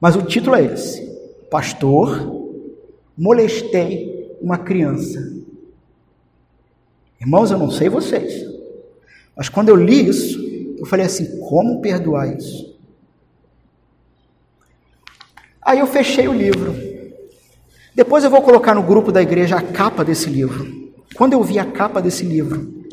[0.00, 1.02] Mas o título é esse:
[1.50, 2.56] Pastor,
[3.18, 5.30] molestei uma criança.
[7.20, 8.46] Irmãos, eu não sei vocês,
[9.36, 10.40] mas quando eu li isso,
[10.80, 12.70] eu falei assim: como perdoar isso?
[15.62, 16.74] Aí eu fechei o livro.
[17.94, 20.90] Depois eu vou colocar no grupo da igreja a capa desse livro.
[21.14, 22.86] Quando eu vi a capa desse livro,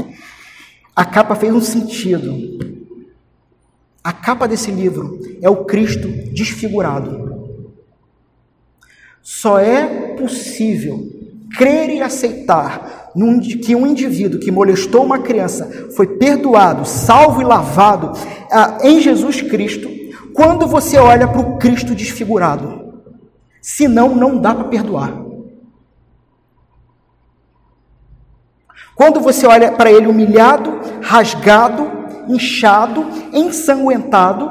[0.94, 2.58] a capa fez um sentido.
[4.04, 7.66] A capa desse livro é o Cristo desfigurado.
[9.22, 11.08] Só é possível
[11.56, 13.07] crer e aceitar
[13.62, 18.12] que um indivíduo que molestou uma criança foi perdoado, salvo e lavado
[18.52, 19.90] ah, em Jesus Cristo,
[20.34, 22.94] quando você olha para o Cristo desfigurado.
[23.62, 25.28] Senão, não dá para perdoar.
[28.96, 31.92] Quando você olha para ele humilhado, rasgado,
[32.28, 34.50] inchado, ensanguentado,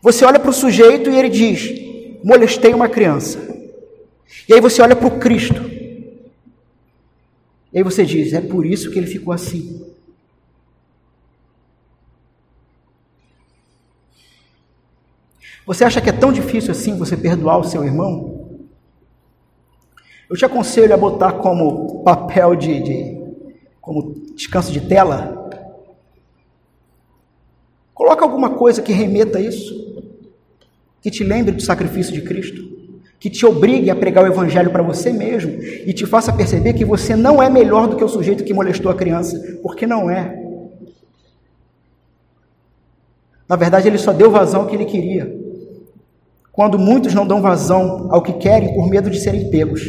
[0.00, 1.68] você olha para o sujeito e ele diz:
[2.24, 3.38] molestei uma criança.
[4.48, 5.81] E aí você olha para o Cristo.
[7.72, 9.92] E aí você diz: é por isso que ele ficou assim.
[15.64, 18.60] Você acha que é tão difícil assim você perdoar o seu irmão?
[20.28, 23.22] Eu te aconselho a botar como papel de, de
[23.80, 25.38] como descanso de tela.
[27.94, 30.02] Coloca alguma coisa que remeta a isso,
[31.00, 32.81] que te lembre do sacrifício de Cristo,
[33.22, 36.84] que te obrigue a pregar o evangelho para você mesmo e te faça perceber que
[36.84, 40.42] você não é melhor do que o sujeito que molestou a criança, porque não é.
[43.48, 45.40] Na verdade, ele só deu vazão ao que ele queria
[46.50, 49.88] quando muitos não dão vazão ao que querem por medo de serem pegos.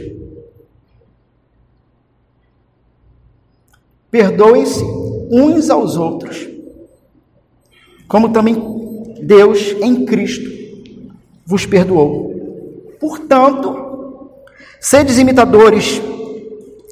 [4.12, 4.84] Perdoem-se
[5.32, 6.48] uns aos outros,
[8.08, 8.56] como também
[9.24, 10.52] Deus em Cristo
[11.44, 12.33] vos perdoou.
[13.04, 14.32] Portanto,
[14.80, 16.02] sedes imitadores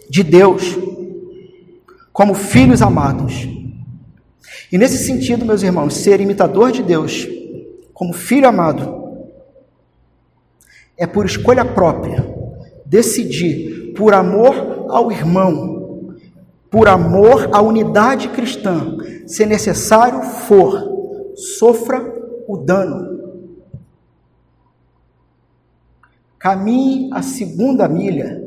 [0.09, 0.77] de Deus
[2.11, 3.47] como filhos amados.
[4.69, 7.25] E nesse sentido, meus irmãos, ser imitador de Deus
[7.93, 9.23] como filho amado
[10.97, 12.27] é por escolha própria
[12.85, 16.17] decidir, por amor ao irmão,
[16.69, 22.03] por amor à unidade cristã, se necessário for, sofra
[22.49, 23.20] o dano.
[26.41, 28.41] Caminhe a segunda milha.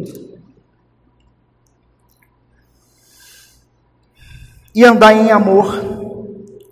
[4.74, 5.80] E andar em amor,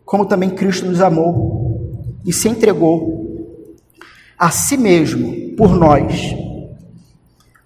[0.05, 3.47] como também Cristo nos amou e se entregou
[4.37, 6.35] a si mesmo por nós,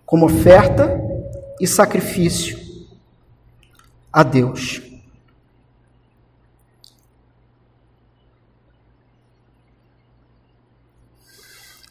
[0.04, 1.00] como oferta
[1.58, 2.58] e sacrifício
[4.12, 4.85] a Deus.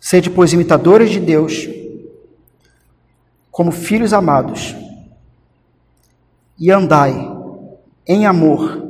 [0.06, 1.68] Sede, pois, imitadores de Deus,
[3.49, 4.76] como filhos amados,
[6.60, 7.12] e andai
[8.06, 8.88] em amor,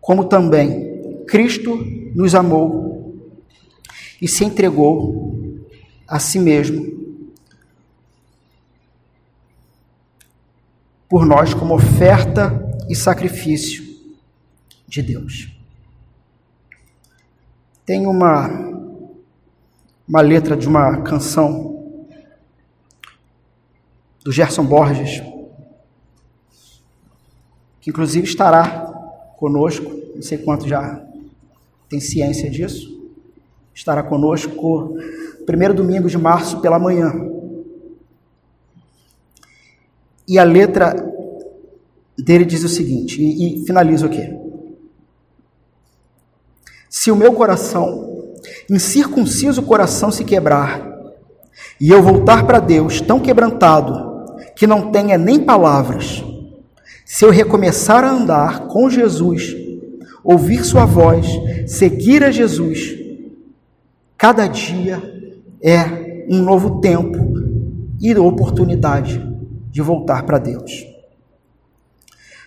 [0.00, 1.76] como também Cristo
[2.14, 3.14] nos amou
[4.22, 5.54] e se entregou
[6.08, 7.20] a si mesmo
[11.10, 13.84] por nós como oferta e sacrifício
[14.88, 15.54] de Deus.
[17.84, 18.71] Tem uma,
[20.12, 22.04] uma letra de uma canção
[24.22, 25.22] do Gerson Borges,
[27.80, 28.82] que inclusive estará
[29.38, 31.02] conosco, não sei quanto já
[31.88, 33.10] tem ciência disso,
[33.72, 34.98] estará conosco
[35.46, 37.10] primeiro domingo de março pela manhã.
[40.28, 40.94] E a letra
[42.18, 44.30] dele diz o seguinte, e, e finalizo aqui.
[46.90, 48.11] Se o meu coração,
[48.70, 50.90] incircunciso coração, se quebrar,
[51.80, 54.12] e eu voltar para Deus tão quebrantado
[54.56, 56.24] que não tenha nem palavras,
[57.04, 59.54] se eu recomeçar a andar com Jesus,
[60.24, 61.26] ouvir Sua voz,
[61.66, 63.02] seguir a Jesus,
[64.22, 65.02] Cada dia
[65.60, 67.18] é um novo tempo
[68.00, 69.20] e oportunidade
[69.68, 70.86] de voltar para Deus.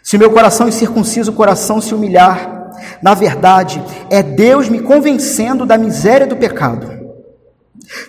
[0.01, 2.54] Se meu coração incircunciso coração se humilhar,
[3.01, 6.87] na verdade, é Deus me convencendo da miséria do pecado.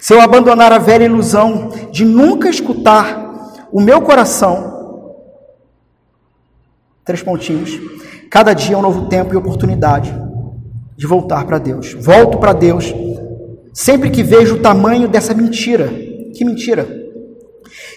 [0.01, 5.15] Se eu abandonar a velha ilusão de nunca escutar o meu coração,
[7.05, 7.79] três pontinhos,
[8.31, 10.15] cada dia é um novo tempo e oportunidade
[10.97, 11.93] de voltar para Deus.
[11.93, 12.93] Volto para Deus
[13.77, 15.93] Sempre que vejo o tamanho dessa mentira,
[16.33, 16.89] que mentira?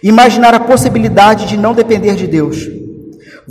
[0.04, 2.68] Imaginar a possibilidade de não depender de Deus.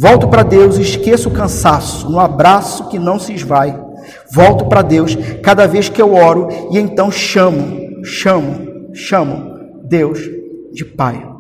[0.01, 3.77] Volto para Deus e esqueço o cansaço, no abraço que não se esvai.
[4.33, 10.21] Volto para Deus cada vez que eu oro e então chamo, chamo, chamo Deus
[10.73, 11.38] de Pai.